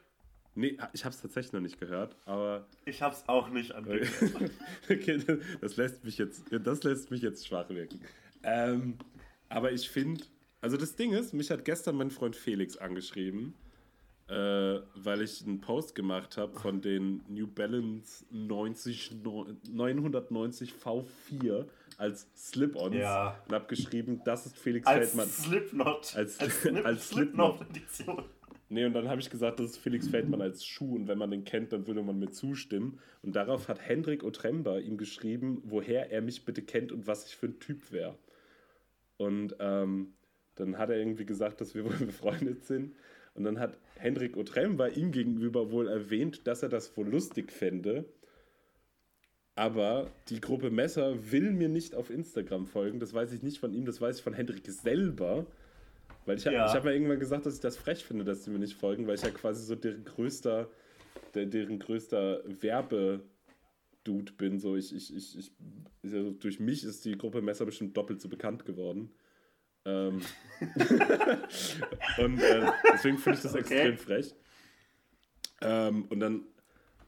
[0.57, 2.67] Nee, ich habe es tatsächlich noch nicht gehört, aber.
[2.85, 4.09] Ich hab's auch nicht angehört.
[4.89, 5.19] okay,
[5.61, 8.01] das lässt mich jetzt, das lässt mich jetzt schwach wirken.
[8.45, 8.97] Ähm,
[9.49, 10.25] aber ich finde,
[10.61, 13.55] also das Ding ist, mich hat gestern mein Freund Felix angeschrieben,
[14.29, 14.35] äh,
[14.95, 19.17] weil ich einen Post gemacht habe von den New Balance 90,
[19.71, 21.67] 990 V4
[21.99, 23.39] als Slip-Ons Ja.
[23.47, 25.29] und habe geschrieben, das ist Felix Als Feldmann.
[25.29, 26.15] Slipknot.
[26.17, 28.25] Als- Slip- als Slipknot-Edition.
[28.75, 31.31] Nee, und dann habe ich gesagt, das ist Felix Feldmann als Schuh und wenn man
[31.31, 32.99] den kennt, dann würde man mir zustimmen.
[33.23, 37.37] Und darauf hat Hendrik Otremba ihm geschrieben, woher er mich bitte kennt und was ich
[37.37, 38.19] für ein Typ wäre.
[39.17, 40.15] Und ähm,
[40.57, 42.97] dann hat er irgendwie gesagt, dass wir wohl befreundet sind.
[43.35, 48.07] Und dann hat Hendrik Otremba ihm gegenüber wohl erwähnt, dass er das wohl lustig fände.
[49.55, 52.99] Aber die Gruppe Messer will mir nicht auf Instagram folgen.
[52.99, 55.47] Das weiß ich nicht von ihm, das weiß ich von Hendrik selber.
[56.27, 56.67] Weil ich, Ja.
[56.67, 59.07] ich habe ja irgendwann gesagt, dass ich das frech finde, dass sie mir nicht folgen,
[59.07, 60.71] weil ich ja quasi so deren größter,
[61.35, 64.59] der, deren größter Werbe-Dude bin.
[64.59, 65.53] So ich, ich, ich, ich,
[66.03, 69.11] also durch mich ist die Gruppe Messer bestimmt doppelt so bekannt geworden.
[69.87, 70.23] Ähm,
[72.19, 73.61] und äh, deswegen finde ich das Okay.
[73.61, 74.35] extrem frech.
[75.61, 76.43] Ähm, und dann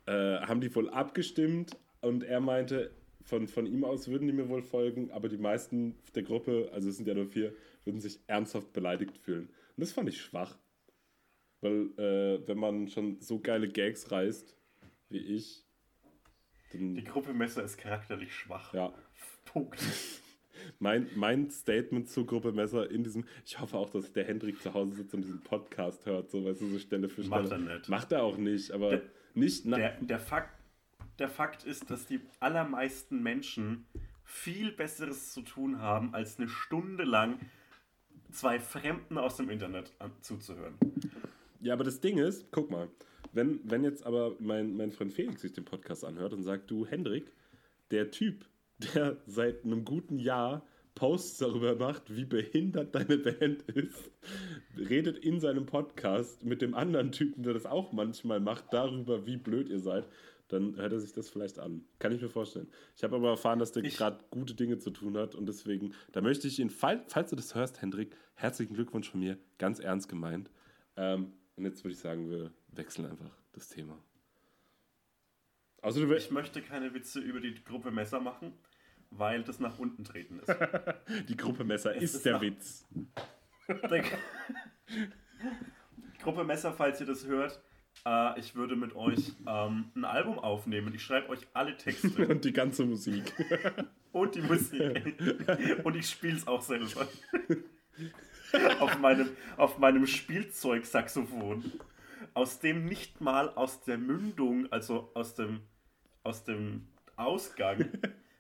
[0.07, 2.91] äh, haben die wohl abgestimmt und er meinte,
[3.25, 6.89] von, von ihm aus würden die mir wohl folgen, aber die meisten der Gruppe, also
[6.89, 7.53] es sind ja nur vier,
[7.87, 9.47] würden sich ernsthaft beleidigt fühlen.
[9.49, 10.59] Und das fand ich schwach.
[11.61, 14.57] Weil, äh, wenn man schon so geile Gags reißt
[15.09, 15.65] wie ich,
[16.73, 16.95] dann.
[16.97, 18.75] Die Gruppe Messer ist charakterlich schwach.
[18.75, 18.93] Ja.
[19.45, 19.81] Punkt.
[20.81, 24.75] Mein, mein Statement zur Gruppe Messer in diesem, ich hoffe auch, dass der Hendrik zu
[24.75, 27.43] Hause sitzt und diesen Podcast hört, so weißt du, so Stelle für Stelle.
[27.43, 27.89] Macht er nicht.
[27.89, 29.03] Macht er auch nicht, aber Der-
[29.35, 29.77] nicht nach.
[29.77, 30.59] Der, der, Fakt,
[31.21, 33.87] der Fakt ist, dass die allermeisten Menschen
[34.25, 37.39] viel Besseres zu tun haben, als eine Stunde lang
[38.31, 40.75] zwei Fremden aus dem Internet an, zuzuhören.
[41.61, 42.89] Ja, aber das Ding ist, guck mal,
[43.33, 46.87] wenn, wenn jetzt aber mein, mein Freund Felix sich den Podcast anhört und sagt, du
[46.87, 47.33] Hendrik,
[47.91, 48.47] der Typ,
[48.95, 54.11] der seit einem guten Jahr Posts darüber macht, wie behindert deine Band ist,
[54.77, 59.37] redet in seinem Podcast mit dem anderen Typen, der das auch manchmal macht, darüber, wie
[59.37, 60.07] blöd ihr seid,
[60.49, 61.85] dann hört er sich das vielleicht an.
[61.99, 62.69] Kann ich mir vorstellen.
[62.97, 66.21] Ich habe aber erfahren, dass der gerade gute Dinge zu tun hat und deswegen, da
[66.21, 70.09] möchte ich ihn, fall, falls du das hörst, Hendrik, herzlichen Glückwunsch von mir, ganz ernst
[70.09, 70.51] gemeint.
[70.97, 73.99] Ähm, und jetzt würde ich sagen, wir wechseln einfach das Thema.
[75.83, 78.53] Also du Ich möchte keine Witze über die Gruppe Messer machen,
[79.11, 80.49] weil das nach unten treten ist.
[81.29, 82.87] die Gruppe Messer Es ist ist der Witz.
[86.23, 87.61] Gruppe Messer, falls ihr das hört,
[88.05, 90.93] äh, ich würde mit euch ähm, ein Album aufnehmen.
[90.95, 93.33] Ich schreibe euch alle Texte Und die ganze Musik.
[94.13, 95.17] und die Musik.
[95.85, 97.07] und ich spiele es auch selber.
[98.81, 101.73] auf, meinem, auf meinem Spielzeugsaxophon.
[102.35, 105.61] Aus dem nicht mal aus der Mündung, also aus dem,
[106.23, 107.89] aus dem Ausgang,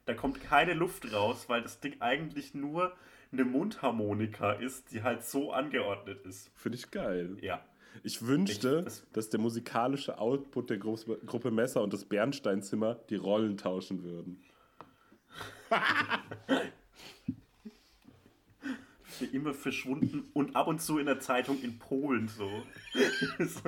[0.04, 2.94] da kommt keine Luft raus, weil das Ding eigentlich nur
[3.32, 6.50] eine Mundharmonika ist, die halt so angeordnet ist.
[6.54, 7.36] Finde ich geil.
[7.40, 7.64] Ja.
[8.02, 12.94] Ich wünschte, Ich- das- dass der musikalische Output der Gru Gruppe Messer und das Bernsteinzimmer
[13.10, 14.40] die Rollen tauschen würden.
[19.04, 22.50] für immer verschwunden und ab und zu in der Zeitung in Polen so.
[23.38, 23.60] so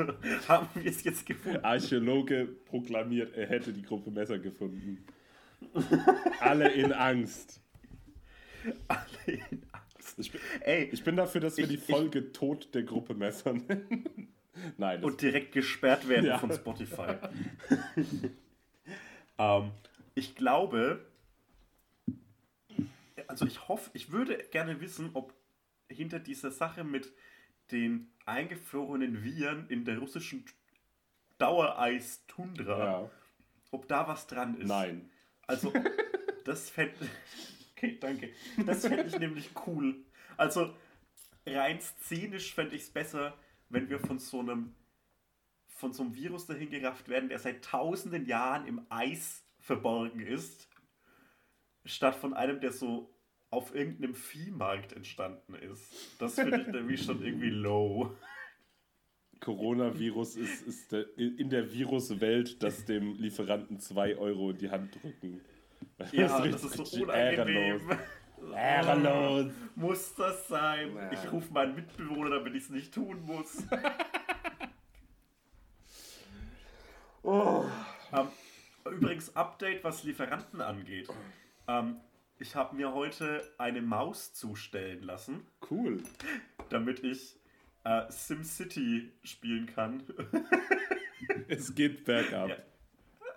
[0.49, 1.65] haben wir es jetzt gefunden.
[1.65, 5.05] Archäologe proklamiert, er hätte die Gruppe Messer gefunden.
[6.41, 7.61] Alle in Angst.
[8.89, 10.19] Alle in Angst.
[10.19, 13.55] Ich bin, Ey, ich bin dafür, dass wir Ich- die Folge Tod der Gruppe Messer
[13.55, 14.35] nennen.
[14.77, 16.37] Nein, und direkt gesperrt werden Ja.
[16.39, 17.15] von Spotify.
[19.39, 19.71] ähm,
[20.15, 21.07] ich glaube,
[23.29, 25.33] also ich hoffe, ich würde gerne wissen, ob
[25.89, 27.11] hinter dieser Sache mit
[27.71, 30.45] den eingefrorenen Viren in der russischen
[31.39, 33.11] Dauereis-Tundra, ja,
[33.71, 34.69] ob da was dran ist.
[34.69, 35.09] nein.
[35.47, 35.73] Also,
[36.45, 36.93] das fände
[37.75, 38.29] okay, danke.
[38.67, 39.97] Das fände ich nämlich cool.
[40.39, 40.75] Also,
[41.47, 43.37] rein szenisch fände ich es besser,
[43.69, 44.75] wenn wir von so einem
[45.79, 50.69] von so einem Virus dahin gerafft werden, der seit tausenden Jahren im Eis verborgen ist,
[51.85, 53.15] statt von einem, der so
[53.51, 55.95] auf irgendeinem Viehmarkt entstanden ist.
[56.19, 58.17] Das finde ich nämlich schon irgendwie low.
[59.41, 65.01] Coronavirus ist, ist der, in der Viruswelt, das dem Lieferanten 2 Euro in die Hand
[65.01, 65.41] drücken.
[66.11, 67.57] Ja, ist das ist so unangenehm.
[67.57, 67.99] ehrenlos.
[68.55, 69.53] Ehrenlos.
[69.75, 70.95] Muss das sein?
[70.97, 71.13] Ja.
[71.13, 73.63] Ich rufe meinen Mitbewohner, damit ich es nicht tun muss.
[77.25, 78.29] ähm,
[78.85, 81.09] übrigens, Update, was Lieferanten angeht.
[81.67, 81.97] Ähm,
[82.39, 86.03] ich habe mir heute eine Maus zustellen lassen, Cool.
[86.69, 87.37] damit ich
[87.85, 90.03] äh, SimCity spielen kann.
[91.49, 92.49] Es geht bergab.
[92.51, 92.57] Ja.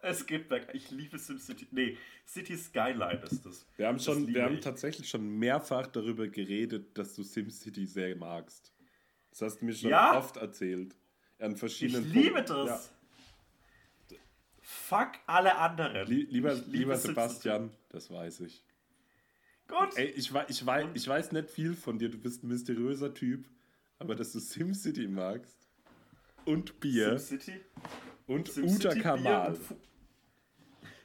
[0.03, 0.67] Es geht weg.
[0.73, 1.67] Ich liebe SimCity.
[1.71, 1.97] Nee,
[2.27, 3.65] City Skyline ist es.
[3.77, 4.59] Wir haben, Das schon, wir haben ich.
[4.61, 8.71] tatsächlich schon mehrfach darüber geredet, dass du SimCity sehr magst.
[9.29, 10.17] Das hast du mir schon Ja?
[10.17, 10.95] oft erzählt.
[11.39, 12.65] An Ich verschiedenen liebe Punkten.
[12.67, 12.91] das.
[14.61, 15.95] Fuck alle anderen.
[15.95, 16.03] Ja.
[16.03, 17.07] Lie lieber, Ich liebe lieber SimCity.
[17.13, 18.63] Sebastian, das weiß ich.
[19.67, 19.95] Gut.
[19.95, 23.45] Ey, ich, ich, weiß, ich weiß nicht viel von dir, du bist ein mysteriöser Typ,
[23.99, 25.55] aber dass du SimCity magst
[26.45, 27.61] und Bier SimCity.
[28.27, 29.53] und SimCity, Uta Bier Kamal.
[29.53, 29.59] und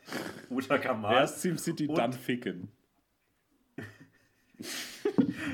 [0.51, 1.15] Uta Kamal.
[1.15, 2.69] Erst SimCity, dann ficken.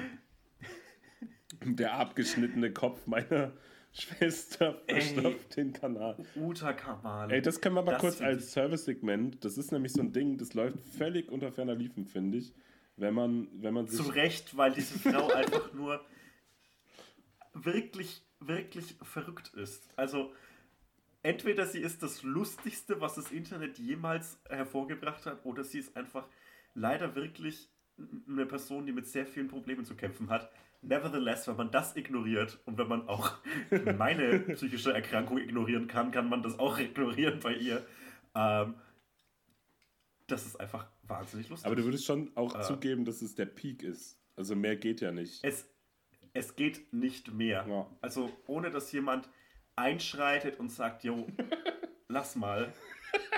[1.64, 3.52] Der abgeschnittene Kopf meiner
[3.92, 5.00] Schwester Ey.
[5.00, 6.16] verstopft den Kanal.
[6.34, 7.30] Uta Kamal.
[7.30, 9.44] Ey, das können wir mal Das kurz als Service-Segment.
[9.44, 12.54] Das ist nämlich so ein Ding, das läuft völlig unter ferner Liefen, finde ich.
[12.96, 14.00] Wenn man, wenn man sich.
[14.02, 16.00] Zu Recht, weil diese Frau einfach nur
[17.54, 19.88] wirklich, wirklich verrückt ist.
[19.96, 20.32] Also,
[21.22, 26.26] entweder sie ist das Lustigste, was das Internet jemals hervorgebracht hat, oder sie ist einfach
[26.74, 27.68] leider wirklich
[28.28, 30.50] eine Person, die mit sehr vielen Problemen zu kämpfen hat.
[30.80, 33.36] Nevertheless, wenn man das ignoriert und wenn man auch
[33.98, 37.86] meine psychische Erkrankung ignorieren kann, kann man das auch ignorieren bei ihr.
[38.34, 38.74] Ähm,
[40.26, 41.66] das ist einfach wahnsinnig lustig.
[41.66, 42.62] Aber du würdest schon auch Äh.
[42.62, 44.18] zugeben, dass es der Peak ist.
[44.34, 45.44] Also mehr geht ja nicht.
[45.44, 45.68] Es,
[46.32, 47.66] es geht nicht mehr.
[47.68, 47.86] Ja.
[48.00, 49.28] Also ohne dass jemand
[49.82, 51.26] einschreitet und sagt, jo,
[52.08, 52.72] lass mal,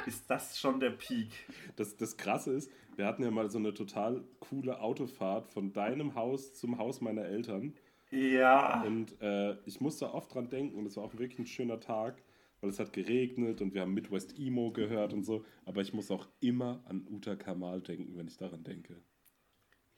[0.06, 1.30] ist das schon der Peak.
[1.76, 6.14] Das, das Krasse ist, wir hatten ja mal so eine total coole Autofahrt von deinem
[6.14, 7.74] Haus zum Haus meiner Eltern.
[8.10, 8.82] Ja.
[8.82, 12.22] Und äh, ich musste oft dran denken und es war auch wirklich ein schöner Tag,
[12.60, 15.44] weil es hat geregnet und wir haben Midwest Emo gehört und so.
[15.64, 19.00] Aber ich muss auch immer an Uta Kamal denken, wenn ich daran denke.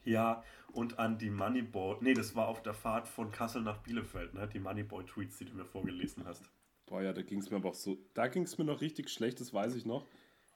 [0.06, 0.42] Ja,
[0.72, 1.96] und an die Moneyboy.
[2.00, 4.48] Nee, das war auf der Fahrt von Kassel nach Bielefeld, ne?
[4.48, 6.42] Die Moneyboy-Tweets, die du mir vorgelesen hast.
[6.86, 7.98] Boah, ja, da ging es mir aber auch so.
[8.14, 10.06] Da ging es mir noch richtig schlecht, das weiß ich noch.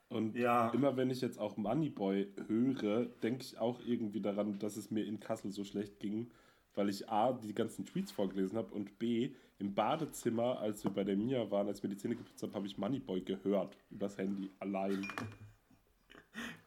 [0.09, 0.69] Und Ja.
[0.71, 5.05] immer wenn ich jetzt auch Moneyboy höre, denke ich auch irgendwie daran, dass es mir
[5.05, 6.29] in Kassel so schlecht ging,
[6.75, 11.03] weil ich A, die ganzen Tweets vorgelesen habe und B, im Badezimmer, als wir bei
[11.03, 13.77] der Mia waren, als wir die Zähne geputzt haben, habe ich Moneyboy gehört.
[13.89, 15.05] Übers Handy, allein.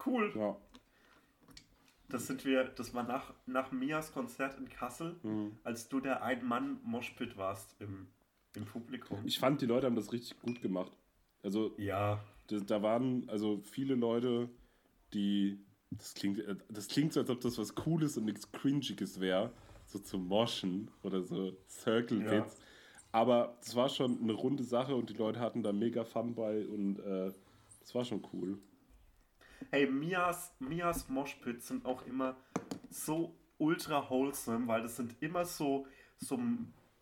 [0.04, 0.30] Cool.
[0.36, 0.56] Ja.
[2.08, 5.52] Das sind wir, das war nach, nach Mias Konzert in Kassel, Mhm.
[5.64, 8.08] als du der Ein-Mann-Moshpit warst im,
[8.54, 9.18] im Publikum.
[9.24, 10.92] Ich fand, die Leute haben das richtig gut gemacht.
[11.42, 14.48] Also, ja, da, da waren also viele Leute,
[15.12, 15.58] die.
[15.90, 19.52] Das klingt, äh, das klingt so, als ob das was Cooles und nichts Cringiges wäre.
[19.86, 22.46] So zum Moschen oder so Circle Ja.
[23.12, 26.66] Aber es war schon eine runde Sache und die Leute hatten da mega Fun bei
[26.66, 27.32] und äh,
[27.80, 28.58] das war schon cool.
[29.70, 32.36] Hey, Mias, Mias Moshpits sind auch immer
[32.90, 35.86] so ultra wholesome, weil das sind immer so,
[36.18, 36.40] so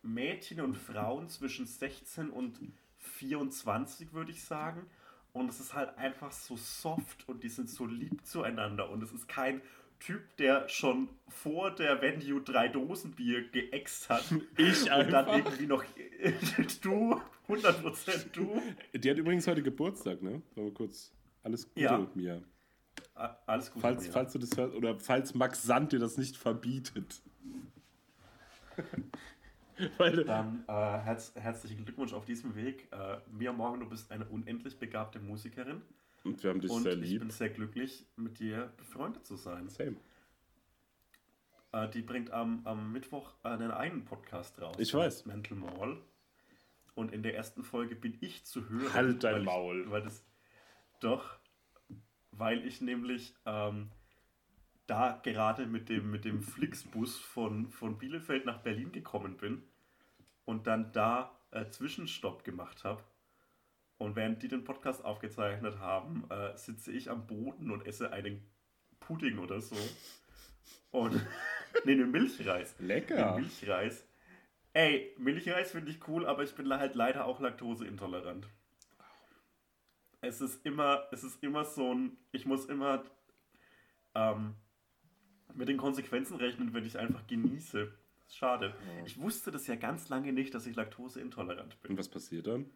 [0.01, 2.59] Mädchen und Frauen zwischen 16 und
[2.97, 4.85] 24, würde ich sagen.
[5.33, 8.89] Und es ist halt einfach so soft und die sind so lieb zueinander.
[8.89, 9.61] Und es ist kein
[9.99, 14.23] Typ, der schon vor der Venue drei Dosen Bier geäxt hat.
[14.57, 15.37] Ich Und dann einfach.
[15.37, 15.83] irgendwie noch
[16.83, 18.61] du, 100% du.
[18.93, 20.41] Die hat übrigens heute Geburtstag, ne?
[20.55, 21.11] Wollen wir kurz
[21.41, 21.97] alles Gute Ja.
[21.97, 22.43] mit mir.
[23.45, 23.81] Alles gut.
[23.81, 27.21] Falls, falls du das hörst, oder falls Max Sand dir das nicht verbietet.
[29.97, 32.87] Weil, Dann äh, herz, herzlichen Glückwunsch auf diesem Weg.
[32.91, 35.81] Äh, Mia Morgan, du bist eine unendlich begabte Musikerin.
[36.23, 37.13] Und wir haben dich und sehr lieb.
[37.13, 39.69] Ich bin sehr glücklich, mit dir befreundet zu sein.
[39.69, 39.97] Same.
[41.71, 44.75] Äh, die bringt am, am Mittwoch einen eigenen Podcast raus.
[44.77, 45.25] Ich weiß.
[45.25, 45.97] Mental Mall.
[46.95, 48.93] Und in der ersten Folge bin ich zu hören.
[48.93, 49.81] Halt dein weil Maul.
[49.81, 50.23] Ich, weil das,
[50.99, 51.37] doch,
[52.37, 53.89] weil ich nämlich ähm,
[54.87, 59.63] da gerade mit dem, mit dem Flixbus von, von Bielefeld nach Berlin gekommen bin
[60.45, 63.03] und dann da äh, Zwischenstopp gemacht habe.
[63.97, 68.43] Und während die den Podcast aufgezeichnet haben, äh, sitze ich am Boden und esse einen
[68.99, 69.77] Pudding oder so.
[70.91, 71.13] Und
[71.85, 72.75] nee, ne Milchreis.
[72.79, 73.33] Lecker.
[73.33, 74.05] Den Milchreis.
[74.73, 78.47] Ey, Milchreis finde ich cool, aber ich bin halt leider auch laktoseintolerant.
[80.23, 83.03] Es ist immer, es ist immer so ein, ich muss immer
[84.15, 84.55] ähm,
[85.53, 87.91] mit den Konsequenzen rechnen, wenn ich einfach genieße.
[88.29, 88.73] Schade.
[89.05, 91.91] Ich wusste das ja ganz lange nicht, dass ich laktoseintolerant bin.
[91.91, 92.69] Und was passiert dann?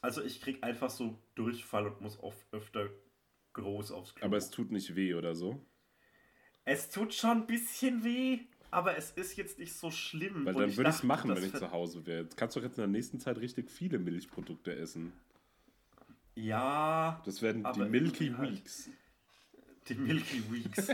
[0.00, 2.90] Also ich krieg einfach so Durchfall und muss oft öfter
[3.54, 4.26] groß aufs Klo.
[4.26, 5.64] Aber es tut nicht weh oder so?
[6.64, 8.40] Es tut schon ein bisschen weh,
[8.70, 10.44] aber es ist jetzt nicht so schlimm.
[10.44, 12.22] Weil dann würde ich es machen, wenn ich zu Hause wäre.
[12.22, 15.12] Jetzt kannst du doch jetzt in der nächsten Zeit richtig viele Milchprodukte essen.
[16.38, 17.20] Ja.
[17.24, 18.90] Das werden die Milky halt Weeks.
[19.88, 20.88] Die Milky Weeks.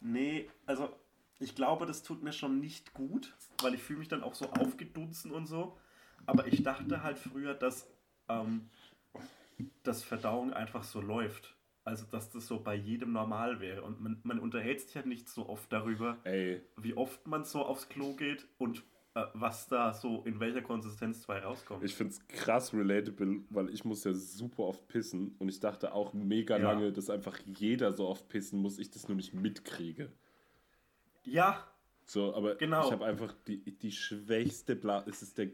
[0.00, 0.94] nee, also
[1.38, 4.50] ich glaube, das tut mir schon nicht gut, weil ich fühle mich dann auch so
[4.50, 5.78] aufgedunsen und so.
[6.26, 7.90] Aber ich dachte halt früher, dass,
[8.28, 8.68] ähm,
[9.82, 11.56] dass Verdauung einfach so läuft.
[11.84, 13.82] Also, dass das so bei jedem normal wäre.
[13.82, 16.62] Und man, man unterhält sich ja nicht so oft darüber, Ey.
[16.76, 18.84] wie oft man so aufs Klo geht und
[19.14, 21.84] was da so in welcher Konsistenz zwei rauskommt.
[21.84, 25.92] Ich finde es krass relatable, weil ich muss ja super oft pissen und ich dachte
[25.92, 26.72] auch mega ja.
[26.72, 30.10] lange, dass einfach jeder so oft pissen muss, ich das nur nicht mitkriege.
[31.24, 31.66] Ja.
[32.04, 32.86] So, aber genau.
[32.86, 35.08] ich habe einfach die, die schwächste Blase.
[35.08, 35.48] Es ist der,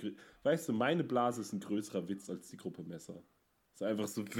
[0.45, 3.23] weißt du, meine Blase ist ein größerer Witz als die Gruppe Messer.
[3.75, 4.25] ist einfach so.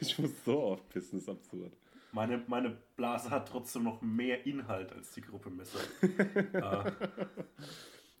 [0.00, 1.72] Ich muss so oft pissen, ist absurd.
[2.16, 5.80] Meine, meine Blase hat trotzdem noch mehr Inhalt als die Gruppe Messer.
[6.62, 6.90] ah.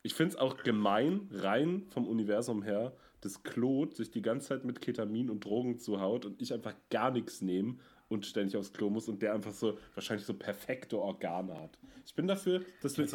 [0.02, 4.66] Ich finde es auch gemein, rein vom Universum her, dass Claude sich die ganze Zeit
[4.66, 7.78] mit Ketamin und Drogen zuhaut und ich einfach gar nichts nehme
[8.10, 11.78] und ständig aufs Klo muss und der einfach so wahrscheinlich so perfekte Organe hat.
[12.04, 13.08] Ich bin dafür, dass wir.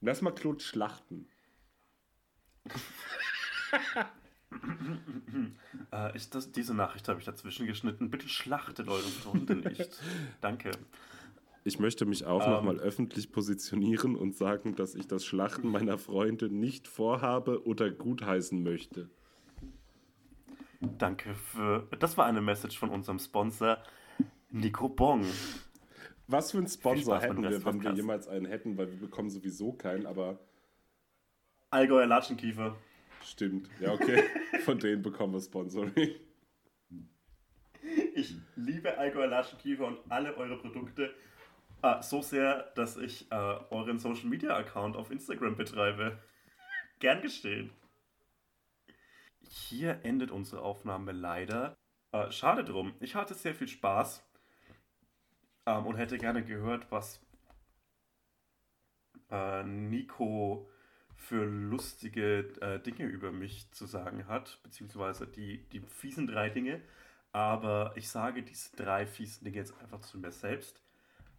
[0.00, 1.28] Lass mal Claude schlachten.
[5.92, 8.10] äh, ist das, diese Nachricht habe ich dazwischen geschnitten.
[8.10, 10.00] Bitte schlachtet euren Freunde nicht.
[10.40, 10.70] Danke.
[11.64, 15.98] Ich möchte mich auch ähm, nochmal öffentlich positionieren und sagen, dass ich das Schlachten meiner
[15.98, 19.10] Freunde nicht vorhabe oder gutheißen möchte.
[20.80, 21.88] Danke für.
[21.98, 23.78] Das war eine Message von unserem Sponsor,
[24.50, 25.24] Nico Bong.
[26.28, 29.72] Was für ein Sponsor hätten wir, wenn wir jemals einen hätten, weil wir bekommen sowieso
[29.72, 30.38] keinen, aber.
[31.70, 32.76] Allgäuer Latschenkiefer.
[33.26, 34.22] Stimmt, ja, okay.
[34.64, 36.14] Von denen bekommen wir Sponsoring.
[38.14, 41.12] Ich liebe Allgäuer Laschenkiefer und alle eure Produkte
[41.82, 46.18] äh, so sehr, dass ich äh, euren Social Media Account auf Instagram betreibe.
[47.00, 47.70] Gern geschehen.
[49.40, 51.76] Hier endet unsere Aufnahme leider.
[52.12, 52.94] Äh, schade drum.
[53.00, 54.24] Ich hatte sehr viel Spaß
[55.66, 57.20] ähm, und hätte gerne gehört, was
[59.30, 60.68] äh, Nico
[61.16, 66.80] für lustige äh, Dinge über mich zu sagen hat, beziehungsweise die, die fiesen drei Dinge.
[67.32, 70.82] Aber ich sage diese drei fiesen Dinge jetzt einfach zu mir selbst.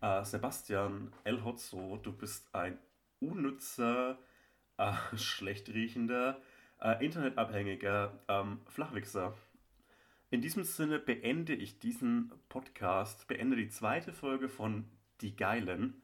[0.01, 2.77] Äh, Sebastian El Hotzo, du bist ein
[3.19, 4.19] unnützer,
[4.77, 6.41] äh, schlecht riechender,
[6.81, 9.35] äh, internetabhängiger ähm, Flachwichser.
[10.29, 14.85] In diesem Sinne beende ich diesen Podcast, beende die zweite Folge von
[15.21, 16.01] Die Geilen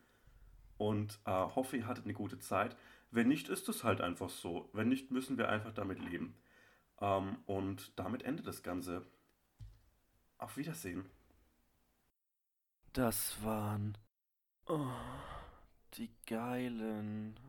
[0.78, 2.76] und äh, hoffe, ihr hattet eine gute Zeit.
[3.14, 4.72] Wenn nicht, ist es halt einfach so.
[4.74, 6.36] Wenn nicht, müssen wir einfach damit leben.
[7.00, 9.06] Ähm, und damit endet das Ganze.
[10.40, 11.06] Auf Wiedersehen.
[12.92, 13.96] Das waren
[14.66, 14.88] oh,
[15.94, 17.40] die geilen.